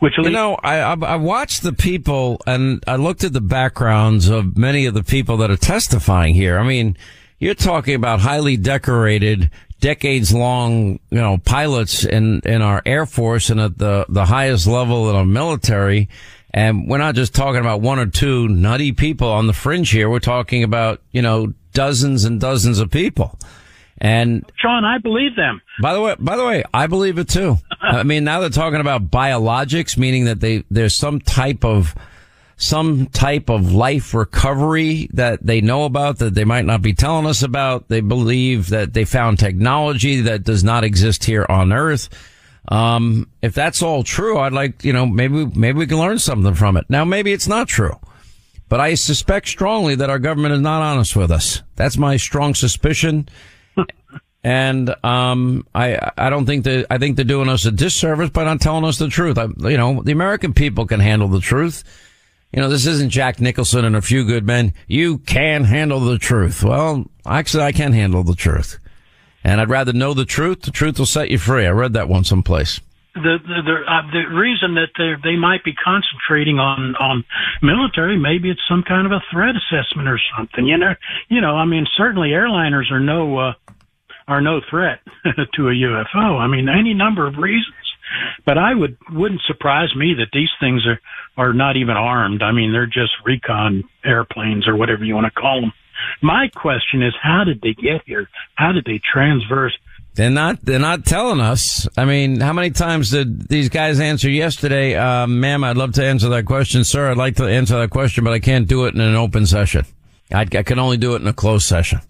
Which 0.00 0.14
you 0.18 0.30
know, 0.30 0.56
I, 0.62 0.80
I 0.80 0.94
I 0.94 1.16
watched 1.16 1.62
the 1.62 1.72
people 1.72 2.40
and 2.46 2.82
I 2.86 2.96
looked 2.96 3.24
at 3.24 3.32
the 3.32 3.40
backgrounds 3.40 4.28
of 4.28 4.56
many 4.56 4.86
of 4.86 4.94
the 4.94 5.02
people 5.02 5.36
that 5.38 5.50
are 5.50 5.56
testifying 5.56 6.34
here. 6.34 6.58
I 6.58 6.64
mean, 6.64 6.96
you're 7.38 7.54
talking 7.54 7.94
about 7.94 8.20
highly 8.20 8.56
decorated, 8.56 9.50
decades 9.80 10.32
long, 10.32 10.98
you 11.10 11.20
know, 11.20 11.38
pilots 11.38 12.04
in 12.04 12.40
in 12.44 12.62
our 12.62 12.82
air 12.84 13.06
force 13.06 13.50
and 13.50 13.60
at 13.60 13.78
the 13.78 14.06
the 14.08 14.26
highest 14.26 14.66
level 14.66 15.10
in 15.10 15.16
our 15.16 15.24
military. 15.24 16.08
And 16.52 16.88
we're 16.88 16.98
not 16.98 17.16
just 17.16 17.34
talking 17.34 17.60
about 17.60 17.80
one 17.80 17.98
or 17.98 18.06
two 18.06 18.46
nutty 18.48 18.92
people 18.92 19.28
on 19.28 19.48
the 19.48 19.52
fringe 19.52 19.90
here. 19.90 20.08
We're 20.08 20.20
talking 20.20 20.62
about 20.62 21.00
you 21.10 21.22
know 21.22 21.52
dozens 21.72 22.24
and 22.24 22.40
dozens 22.40 22.78
of 22.78 22.90
people. 22.90 23.38
And 23.98 24.44
Sean, 24.56 24.84
I 24.84 24.98
believe 24.98 25.36
them. 25.36 25.62
By 25.80 25.94
the 25.94 26.00
way, 26.00 26.16
by 26.18 26.36
the 26.36 26.44
way, 26.44 26.64
I 26.74 26.86
believe 26.86 27.18
it 27.18 27.28
too. 27.28 27.56
I 27.80 28.02
mean, 28.02 28.24
now 28.24 28.40
they're 28.40 28.50
talking 28.50 28.80
about 28.80 29.10
biologics, 29.10 29.96
meaning 29.96 30.24
that 30.24 30.40
they 30.40 30.64
there's 30.70 30.96
some 30.96 31.20
type 31.20 31.64
of 31.64 31.94
some 32.56 33.06
type 33.06 33.50
of 33.50 33.72
life 33.72 34.14
recovery 34.14 35.08
that 35.12 35.44
they 35.44 35.60
know 35.60 35.84
about 35.84 36.18
that 36.18 36.34
they 36.34 36.44
might 36.44 36.64
not 36.64 36.82
be 36.82 36.94
telling 36.94 37.26
us 37.26 37.42
about. 37.42 37.88
They 37.88 38.00
believe 38.00 38.70
that 38.70 38.92
they 38.94 39.04
found 39.04 39.38
technology 39.38 40.22
that 40.22 40.44
does 40.44 40.62
not 40.62 40.84
exist 40.84 41.24
here 41.24 41.46
on 41.48 41.72
Earth. 41.72 42.08
Um, 42.68 43.28
if 43.42 43.54
that's 43.54 43.82
all 43.82 44.02
true, 44.04 44.38
I'd 44.38 44.52
like, 44.52 44.84
you 44.84 44.92
know, 44.92 45.04
maybe, 45.04 45.44
maybe 45.46 45.78
we 45.78 45.86
can 45.86 45.98
learn 45.98 46.18
something 46.18 46.54
from 46.54 46.76
it. 46.76 46.86
Now, 46.88 47.04
maybe 47.04 47.32
it's 47.32 47.48
not 47.48 47.68
true, 47.68 47.98
but 48.68 48.80
I 48.80 48.94
suspect 48.94 49.48
strongly 49.48 49.94
that 49.96 50.08
our 50.08 50.18
government 50.18 50.54
is 50.54 50.60
not 50.60 50.80
honest 50.80 51.14
with 51.14 51.30
us. 51.30 51.62
That's 51.76 51.98
my 51.98 52.16
strong 52.16 52.54
suspicion. 52.54 53.28
And 54.44 54.94
um, 55.02 55.66
I 55.74 56.12
I 56.18 56.28
don't 56.28 56.44
think 56.44 56.64
that 56.64 56.86
I 56.90 56.98
think 56.98 57.16
they're 57.16 57.24
doing 57.24 57.48
us 57.48 57.64
a 57.64 57.72
disservice 57.72 58.28
by 58.28 58.44
not 58.44 58.60
telling 58.60 58.84
us 58.84 58.98
the 58.98 59.08
truth. 59.08 59.38
I, 59.38 59.46
you 59.70 59.78
know, 59.78 60.02
the 60.02 60.12
American 60.12 60.52
people 60.52 60.86
can 60.86 61.00
handle 61.00 61.28
the 61.28 61.40
truth. 61.40 61.82
You 62.52 62.60
know, 62.60 62.68
this 62.68 62.86
isn't 62.86 63.08
Jack 63.08 63.40
Nicholson 63.40 63.86
and 63.86 63.96
a 63.96 64.02
few 64.02 64.26
good 64.26 64.46
men. 64.46 64.74
You 64.86 65.18
can 65.18 65.64
handle 65.64 65.98
the 65.98 66.18
truth. 66.18 66.62
Well, 66.62 67.06
actually, 67.26 67.64
I 67.64 67.72
can 67.72 67.94
handle 67.94 68.22
the 68.22 68.34
truth, 68.34 68.78
and 69.42 69.62
I'd 69.62 69.70
rather 69.70 69.94
know 69.94 70.12
the 70.12 70.26
truth. 70.26 70.60
The 70.60 70.70
truth 70.70 70.98
will 70.98 71.06
set 71.06 71.30
you 71.30 71.38
free. 71.38 71.66
I 71.66 71.70
read 71.70 71.94
that 71.94 72.10
one 72.10 72.24
someplace. 72.24 72.80
The 73.14 73.38
the 73.42 73.62
the, 73.64 73.76
uh, 73.90 74.12
the 74.12 74.34
reason 74.36 74.74
that 74.74 74.90
they 74.98 75.14
they 75.30 75.36
might 75.36 75.64
be 75.64 75.72
concentrating 75.72 76.58
on 76.58 76.94
on 76.96 77.24
military, 77.62 78.18
maybe 78.18 78.50
it's 78.50 78.60
some 78.68 78.82
kind 78.82 79.06
of 79.06 79.12
a 79.12 79.22
threat 79.32 79.54
assessment 79.56 80.06
or 80.06 80.20
something. 80.36 80.66
You 80.66 80.76
know, 80.76 80.94
you 81.30 81.40
know. 81.40 81.56
I 81.56 81.64
mean, 81.64 81.86
certainly 81.96 82.30
airliners 82.30 82.90
are 82.92 83.00
no. 83.00 83.38
Uh, 83.38 83.52
are 84.26 84.40
no 84.40 84.60
threat 84.70 85.00
to 85.54 85.68
a 85.68 85.72
UFO. 85.72 86.38
I 86.38 86.46
mean, 86.46 86.68
any 86.68 86.94
number 86.94 87.26
of 87.26 87.36
reasons. 87.36 87.74
But 88.46 88.58
I 88.58 88.74
would 88.74 88.96
wouldn't 89.10 89.40
surprise 89.46 89.94
me 89.96 90.14
that 90.18 90.28
these 90.32 90.50
things 90.60 90.86
are 90.86 91.00
are 91.36 91.52
not 91.52 91.76
even 91.76 91.96
armed. 91.96 92.42
I 92.42 92.52
mean, 92.52 92.72
they're 92.72 92.86
just 92.86 93.12
recon 93.24 93.84
airplanes 94.04 94.68
or 94.68 94.76
whatever 94.76 95.04
you 95.04 95.14
want 95.14 95.26
to 95.26 95.40
call 95.40 95.60
them. 95.60 95.72
My 96.22 96.48
question 96.54 97.02
is, 97.02 97.14
how 97.20 97.44
did 97.44 97.60
they 97.62 97.72
get 97.72 98.02
here? 98.06 98.28
How 98.54 98.72
did 98.72 98.84
they 98.84 99.00
transverse? 99.12 99.76
They're 100.14 100.30
not. 100.30 100.64
They're 100.64 100.78
not 100.78 101.04
telling 101.04 101.40
us. 101.40 101.88
I 101.96 102.04
mean, 102.04 102.40
how 102.40 102.52
many 102.52 102.70
times 102.70 103.10
did 103.10 103.48
these 103.48 103.68
guys 103.68 103.98
answer 103.98 104.30
yesterday? 104.30 104.94
Uh, 104.94 105.26
ma'am, 105.26 105.64
I'd 105.64 105.76
love 105.76 105.94
to 105.94 106.04
answer 106.04 106.28
that 106.28 106.46
question, 106.46 106.84
sir. 106.84 107.10
I'd 107.10 107.16
like 107.16 107.36
to 107.36 107.46
answer 107.46 107.78
that 107.80 107.90
question, 107.90 108.22
but 108.22 108.32
I 108.32 108.38
can't 108.38 108.68
do 108.68 108.84
it 108.84 108.94
in 108.94 109.00
an 109.00 109.16
open 109.16 109.44
session. 109.46 109.84
I, 110.32 110.42
I 110.42 110.62
can 110.62 110.78
only 110.78 110.98
do 110.98 111.14
it 111.14 111.22
in 111.22 111.26
a 111.26 111.32
closed 111.32 111.66
session. 111.66 112.00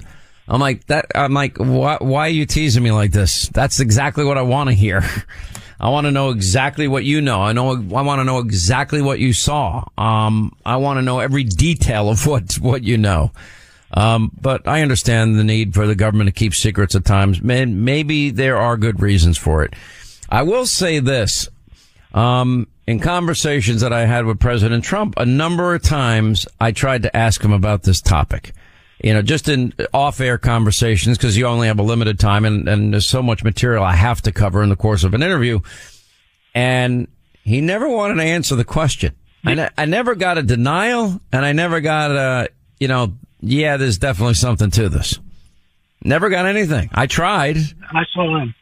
I'm 0.48 0.60
like 0.60 0.86
that. 0.86 1.06
I'm 1.14 1.32
like, 1.32 1.56
why, 1.56 1.98
why 2.00 2.26
are 2.26 2.30
you 2.30 2.46
teasing 2.46 2.82
me 2.82 2.92
like 2.92 3.12
this? 3.12 3.48
That's 3.48 3.80
exactly 3.80 4.24
what 4.24 4.38
I 4.38 4.42
want 4.42 4.68
to 4.68 4.74
hear. 4.74 5.02
I 5.80 5.88
want 5.88 6.06
to 6.06 6.12
know 6.12 6.30
exactly 6.30 6.86
what 6.88 7.04
you 7.04 7.20
know. 7.20 7.42
I 7.42 7.52
know. 7.52 7.72
I 7.72 8.02
want 8.02 8.20
to 8.20 8.24
know 8.24 8.38
exactly 8.38 9.02
what 9.02 9.18
you 9.18 9.32
saw. 9.32 9.84
Um, 9.98 10.56
I 10.64 10.76
want 10.76 10.98
to 10.98 11.02
know 11.02 11.18
every 11.18 11.44
detail 11.44 12.08
of 12.08 12.26
what 12.26 12.54
what 12.54 12.84
you 12.84 12.96
know. 12.96 13.32
Um, 13.92 14.32
but 14.40 14.66
I 14.66 14.82
understand 14.82 15.38
the 15.38 15.44
need 15.44 15.74
for 15.74 15.86
the 15.86 15.94
government 15.94 16.28
to 16.28 16.32
keep 16.32 16.54
secrets 16.54 16.94
at 16.94 17.04
times. 17.04 17.40
Maybe 17.42 18.30
there 18.30 18.56
are 18.56 18.76
good 18.76 19.00
reasons 19.00 19.38
for 19.38 19.62
it. 19.62 19.74
I 20.28 20.42
will 20.42 20.66
say 20.66 20.98
this. 20.98 21.48
Um, 22.12 22.68
in 22.86 23.00
conversations 23.00 23.80
that 23.80 23.92
I 23.92 24.04
had 24.04 24.26
with 24.26 24.38
President 24.38 24.84
Trump, 24.84 25.14
a 25.16 25.26
number 25.26 25.74
of 25.74 25.82
times 25.82 26.46
I 26.60 26.70
tried 26.70 27.02
to 27.04 27.16
ask 27.16 27.42
him 27.42 27.52
about 27.52 27.82
this 27.82 28.00
topic 28.00 28.52
you 29.04 29.12
know, 29.12 29.20
just 29.20 29.50
in 29.50 29.74
off 29.92 30.18
air 30.18 30.38
conversations 30.38 31.18
because 31.18 31.36
you 31.36 31.46
only 31.46 31.66
have 31.66 31.78
a 31.78 31.82
limited 31.82 32.18
time 32.18 32.46
and, 32.46 32.66
and 32.66 32.94
there's 32.94 33.06
so 33.06 33.22
much 33.22 33.44
material 33.44 33.84
I 33.84 33.92
have 33.92 34.22
to 34.22 34.32
cover 34.32 34.62
in 34.62 34.70
the 34.70 34.76
course 34.76 35.04
of 35.04 35.12
an 35.12 35.22
interview. 35.22 35.60
And 36.54 37.08
he 37.42 37.60
never 37.60 37.86
wanted 37.86 38.14
to 38.14 38.22
answer 38.22 38.56
the 38.56 38.64
question. 38.64 39.14
I, 39.44 39.54
ne- 39.54 39.68
I 39.76 39.84
never 39.84 40.14
got 40.14 40.38
a 40.38 40.42
denial 40.42 41.20
and 41.30 41.44
I 41.44 41.52
never 41.52 41.82
got 41.82 42.12
a, 42.12 42.48
you 42.80 42.88
know, 42.88 43.12
yeah, 43.42 43.76
there's 43.76 43.98
definitely 43.98 44.34
something 44.34 44.70
to 44.70 44.88
this. 44.88 45.18
Never 46.02 46.30
got 46.30 46.46
anything. 46.46 46.88
I 46.94 47.06
tried. 47.06 47.58
I 47.58 48.04
saw 48.14 48.40
him 48.40 48.54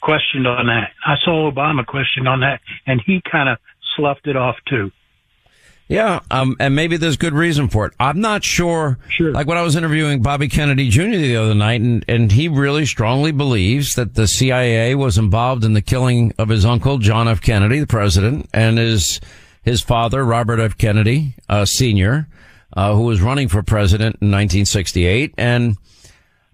questioned 0.00 0.46
on 0.46 0.66
that. 0.68 0.92
I 1.04 1.16
saw 1.22 1.52
Obama 1.52 1.84
questioned 1.84 2.26
on 2.26 2.40
that 2.40 2.62
and 2.86 3.02
he 3.04 3.20
kind 3.30 3.50
of 3.50 3.58
sloughed 3.96 4.26
it 4.28 4.36
off 4.36 4.56
too. 4.66 4.92
Yeah, 5.86 6.20
um, 6.30 6.56
and 6.58 6.74
maybe 6.74 6.96
there's 6.96 7.18
good 7.18 7.34
reason 7.34 7.68
for 7.68 7.84
it. 7.86 7.92
I'm 8.00 8.20
not 8.20 8.42
sure. 8.42 8.98
Sure. 9.08 9.32
Like 9.32 9.46
when 9.46 9.58
I 9.58 9.62
was 9.62 9.76
interviewing 9.76 10.22
Bobby 10.22 10.48
Kennedy 10.48 10.88
Jr. 10.88 11.02
the 11.10 11.36
other 11.36 11.54
night, 11.54 11.82
and, 11.82 12.02
and 12.08 12.32
he 12.32 12.48
really 12.48 12.86
strongly 12.86 13.32
believes 13.32 13.94
that 13.94 14.14
the 14.14 14.26
CIA 14.26 14.94
was 14.94 15.18
involved 15.18 15.62
in 15.62 15.74
the 15.74 15.82
killing 15.82 16.32
of 16.38 16.48
his 16.48 16.64
uncle 16.64 16.96
John 16.98 17.28
F. 17.28 17.42
Kennedy, 17.42 17.80
the 17.80 17.86
president, 17.86 18.48
and 18.54 18.78
his 18.78 19.20
his 19.62 19.82
father 19.82 20.24
Robert 20.24 20.58
F. 20.58 20.78
Kennedy, 20.78 21.34
uh, 21.50 21.64
Sr., 21.66 22.28
uh, 22.74 22.94
who 22.94 23.02
was 23.02 23.20
running 23.20 23.48
for 23.48 23.62
president 23.62 24.16
in 24.22 24.30
1968, 24.30 25.34
and 25.36 25.76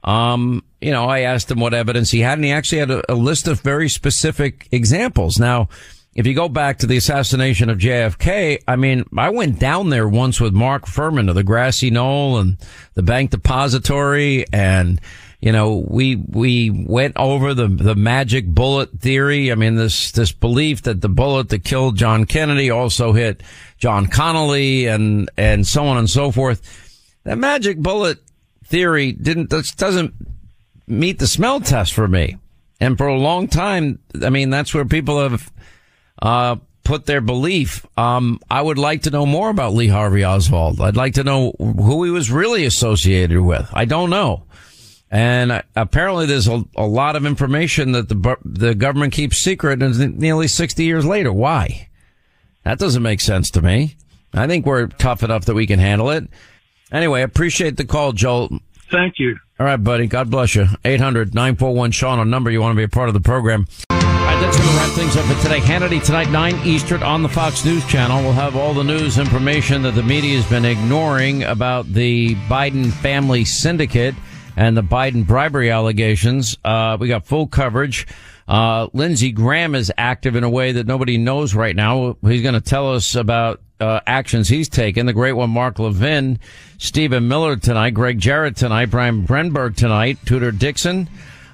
Um, 0.03 0.65
you 0.81 0.93
know, 0.93 1.05
I 1.05 1.21
asked 1.21 1.51
him 1.51 1.61
what 1.61 1.75
evidence 1.75 2.11
he 2.11 2.21
had, 2.21 2.39
and 2.39 2.45
he 2.45 2.53
actually 2.53 2.79
had 2.79 2.91
a, 2.91 3.13
a 3.13 3.15
list 3.15 3.47
of 3.49 3.61
very 3.61 3.89
specific 3.89 4.67
examples. 4.73 5.39
Now, 5.39 5.69
if 6.21 6.27
you 6.27 6.35
go 6.35 6.51
back 6.51 6.77
to 6.77 6.87
the 6.87 6.99
assassination 6.99 7.71
of 7.71 7.79
JFK, 7.79 8.63
I 8.69 8.77
mean, 8.77 9.07
I 9.17 9.31
went 9.31 9.59
down 9.59 9.89
there 9.89 10.07
once 10.07 10.39
with 10.39 10.53
Mark 10.53 10.85
Fuhrman 10.85 11.31
of 11.31 11.35
the 11.35 11.43
Grassy 11.43 11.89
Knoll 11.89 12.37
and 12.37 12.59
the 12.93 13.03
Book 13.03 13.31
Depository 13.31 14.45
and, 14.53 15.01
you 15.41 15.51
know, 15.51 15.83
we, 15.89 16.17
we 16.17 16.69
went 16.69 17.17
over 17.17 17.55
the, 17.55 17.69
the 17.69 17.95
magic 17.95 18.47
bullet 18.47 19.01
theory. 19.01 19.51
I 19.51 19.55
mean, 19.55 19.77
this, 19.77 20.13
this 20.13 20.31
belief 20.31 20.83
that 20.83 21.01
the 21.01 21.09
bullet 21.09 21.49
that 21.49 21.65
killed 21.65 21.97
John 21.97 22.27
Kennedy 22.27 22.69
also 22.69 23.15
hit 23.15 23.43
John 23.79 24.07
Connally 24.07 24.95
and, 24.95 25.31
and 25.39 25.67
so 25.67 25.87
on 25.87 25.97
and 25.97 26.11
so 26.11 26.31
forth. 26.31 27.17
That 27.25 27.39
magic 27.39 27.79
bullet 27.79 28.19
theory 28.67 29.13
didn't, 29.13 29.49
doesn't 29.49 30.13
meet 30.87 31.19
the 31.19 31.27
smell 31.27 31.61
test 31.61 31.95
for 31.95 32.07
me. 32.07 32.37
And 32.79 32.99
for 32.99 33.07
a 33.07 33.17
long 33.17 33.49
time, 33.49 34.01
I 34.23 34.29
mean, 34.29 34.51
that's 34.51 34.75
where 34.75 34.85
people 34.85 35.19
have, 35.23 35.51
uh, 36.23 36.57
put 36.85 37.07
their 37.07 37.21
belief. 37.21 37.87
Um, 37.99 38.41
I 38.51 38.61
would 38.61 38.79
like 38.79 39.03
to 39.03 39.11
know 39.11 39.27
more 39.27 39.51
about 39.51 39.75
Lee 39.75 39.89
Harvey 39.89 40.25
Oswald. 40.25 40.81
I'd 40.81 40.97
like 40.97 41.15
to 41.15 41.25
know 41.25 41.53
who 41.59 42.05
he 42.05 42.11
was 42.11 42.31
really 42.31 42.65
associated 42.65 43.41
with. 43.41 43.69
I 43.73 43.85
don't 43.85 44.11
know. 44.11 44.45
And 45.11 45.51
uh, 45.53 45.63
apparently 45.75 46.27
there's 46.27 46.49
a, 46.49 46.65
a 46.77 46.87
lot 46.87 47.17
of 47.17 47.27
information 47.27 47.93
that 47.93 48.09
the, 48.09 48.37
the 48.45 48.75
government 48.75 49.13
keeps 49.13 49.39
secret 49.39 49.83
and 49.83 50.19
nearly 50.19 50.49
60 50.49 50.85
years 50.85 51.05
later. 51.05 51.33
Why? 51.33 51.89
That 52.65 52.79
doesn't 52.79 53.03
make 53.03 53.21
sense 53.21 53.51
to 53.53 53.63
me. 53.63 53.97
I 54.33 54.47
think 54.47 54.67
we're 54.67 54.87
tough 54.87 55.23
enough 55.23 55.47
that 55.47 55.55
we 55.55 55.67
can 55.67 55.81
handle 55.81 56.11
it. 56.11 56.29
Anyway, 56.93 57.23
appreciate 57.23 57.77
the 57.77 57.85
call, 57.85 58.13
Joel. 58.13 58.49
Thank 58.91 59.15
you. 59.19 59.37
All 59.59 59.67
right, 59.67 59.77
buddy. 59.77 60.07
God 60.07 60.31
bless 60.31 60.55
you. 60.55 60.67
800 60.85 61.35
941 61.35 61.91
Sean, 61.93 62.19
a 62.19 62.25
number 62.25 62.51
you 62.51 62.61
want 62.61 62.73
to 62.73 62.77
be 62.77 62.85
a 62.85 62.89
part 62.89 63.09
of 63.09 63.15
the 63.15 63.21
program. 63.21 63.67
Right, 64.31 64.41
that's 64.43 64.57
going 64.57 64.69
to 64.69 64.77
wrap 64.77 64.91
things 64.93 65.17
up 65.17 65.25
for 65.25 65.43
today. 65.43 65.59
Hannity 65.59 66.01
tonight, 66.01 66.31
9 66.31 66.65
Eastern 66.65 67.03
on 67.03 67.25
the 67.25 67.29
Fox 67.29 67.65
News 67.65 67.85
Channel. 67.87 68.23
We'll 68.23 68.33
have 68.33 68.55
all 68.55 68.73
the 68.73 68.85
news 68.85 69.19
information 69.19 69.83
that 69.83 69.97
the 69.97 70.05
media 70.05 70.37
has 70.37 70.49
been 70.49 70.65
ignoring 70.65 71.43
about 71.43 71.93
the 71.93 72.37
Biden 72.47 72.93
family 72.93 73.45
syndicate 73.45 74.15
and 74.55 74.77
the 74.77 74.85
Biden 74.85 75.27
bribery 75.27 75.73
allegations. 75.73 76.57
Uh, 76.65 76.97
we 77.01 77.09
got 77.09 77.27
full 77.27 77.49
coverage. 77.49 78.07
Uh, 78.47 78.87
Lindsey 78.93 79.33
Graham 79.33 79.75
is 79.75 79.93
active 79.99 80.37
in 80.37 80.45
a 80.45 80.51
way 80.51 80.71
that 80.71 80.87
nobody 80.87 81.19
knows 81.19 81.53
right 81.53 81.75
now. 81.75 82.17
He's 82.23 82.43
going 82.43 82.55
to 82.55 82.61
tell 82.61 82.95
us 82.95 83.17
about 83.17 83.61
uh, 83.81 83.99
actions 84.07 84.49
he's 84.49 84.69
taken. 84.69 85.07
The 85.07 85.13
great 85.13 85.33
one, 85.33 85.51
Mark 85.51 85.81
Levin, 85.81 86.39
Stephen 86.79 87.27
Miller 87.27 87.57
tonight, 87.57 87.95
Gregg 87.95 88.21
Jarrett 88.21 88.55
tonight, 88.55 88.91
Brian 88.91 89.27
Brenberg 89.27 89.75
tonight, 89.75 90.19
Tudor 90.25 90.53
Dixon, 90.53 91.09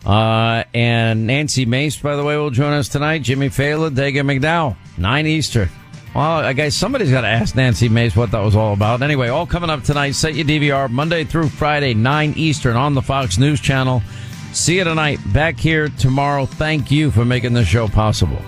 uh, 0.07 0.63
and 0.73 1.27
Nancy 1.27 1.67
Mace, 1.67 1.97
by 1.97 2.15
the 2.15 2.23
way, 2.23 2.37
will 2.37 2.51
join 2.51 2.73
us 2.73 2.89
tonight. 2.89 3.23
Jimmy 3.23 3.49
Failla, 3.49 3.91
Dagen 3.91 4.25
McDowell, 4.25 4.77
9 4.99 5.27
Easter. 5.27 5.69
Well, 6.15 6.39
I 6.39 6.53
guess 6.53 6.75
somebody's 6.75 7.11
got 7.11 7.23
to 7.23 7.27
ask 7.27 7.57
Nancy 7.57 7.89
Mace 7.89 8.17
what 8.17 8.31
that 8.31 8.41
was 8.41 8.55
all 8.57 8.73
about. 8.73 9.03
Anyway, 9.03 9.29
all 9.29 9.47
coming 9.47 9.69
up 9.69 9.83
tonight. 9.83 10.13
Set 10.13 10.35
your 10.35 10.47
DVR 10.47 10.89
Monday 10.89 11.25
through 11.25 11.49
Friday, 11.49 11.93
9 11.93 12.35
Eastern 12.37 12.77
on 12.77 12.95
the 12.95 13.03
Fox 13.03 13.37
News 13.37 13.61
Channel. 13.61 14.01
See 14.53 14.77
you 14.79 14.85
tonight. 14.85 15.19
Back 15.35 15.59
here 15.59 15.89
tomorrow. 15.89 16.47
Thank 16.47 16.91
you 16.91 17.11
for 17.11 17.25
making 17.25 17.53
this 17.53 17.67
show 17.69 17.89
possible. 17.89 18.41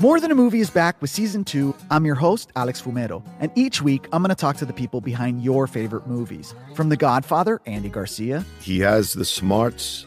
More 0.00 0.18
Than 0.18 0.30
a 0.30 0.34
Movie 0.34 0.60
is 0.60 0.70
back 0.70 1.00
with 1.02 1.10
season 1.10 1.44
two. 1.44 1.76
I'm 1.90 2.06
your 2.06 2.14
host, 2.14 2.50
Alex 2.56 2.80
Fumero, 2.80 3.22
and 3.38 3.52
each 3.54 3.82
week 3.82 4.08
I'm 4.12 4.22
going 4.22 4.30
to 4.30 4.34
talk 4.34 4.56
to 4.56 4.64
the 4.64 4.72
people 4.72 5.02
behind 5.02 5.44
your 5.44 5.66
favorite 5.66 6.06
movies. 6.06 6.54
From 6.74 6.88
The 6.88 6.96
Godfather, 6.96 7.60
Andy 7.66 7.90
Garcia, 7.90 8.44
He 8.62 8.80
has 8.80 9.12
the 9.12 9.26
smarts 9.26 10.06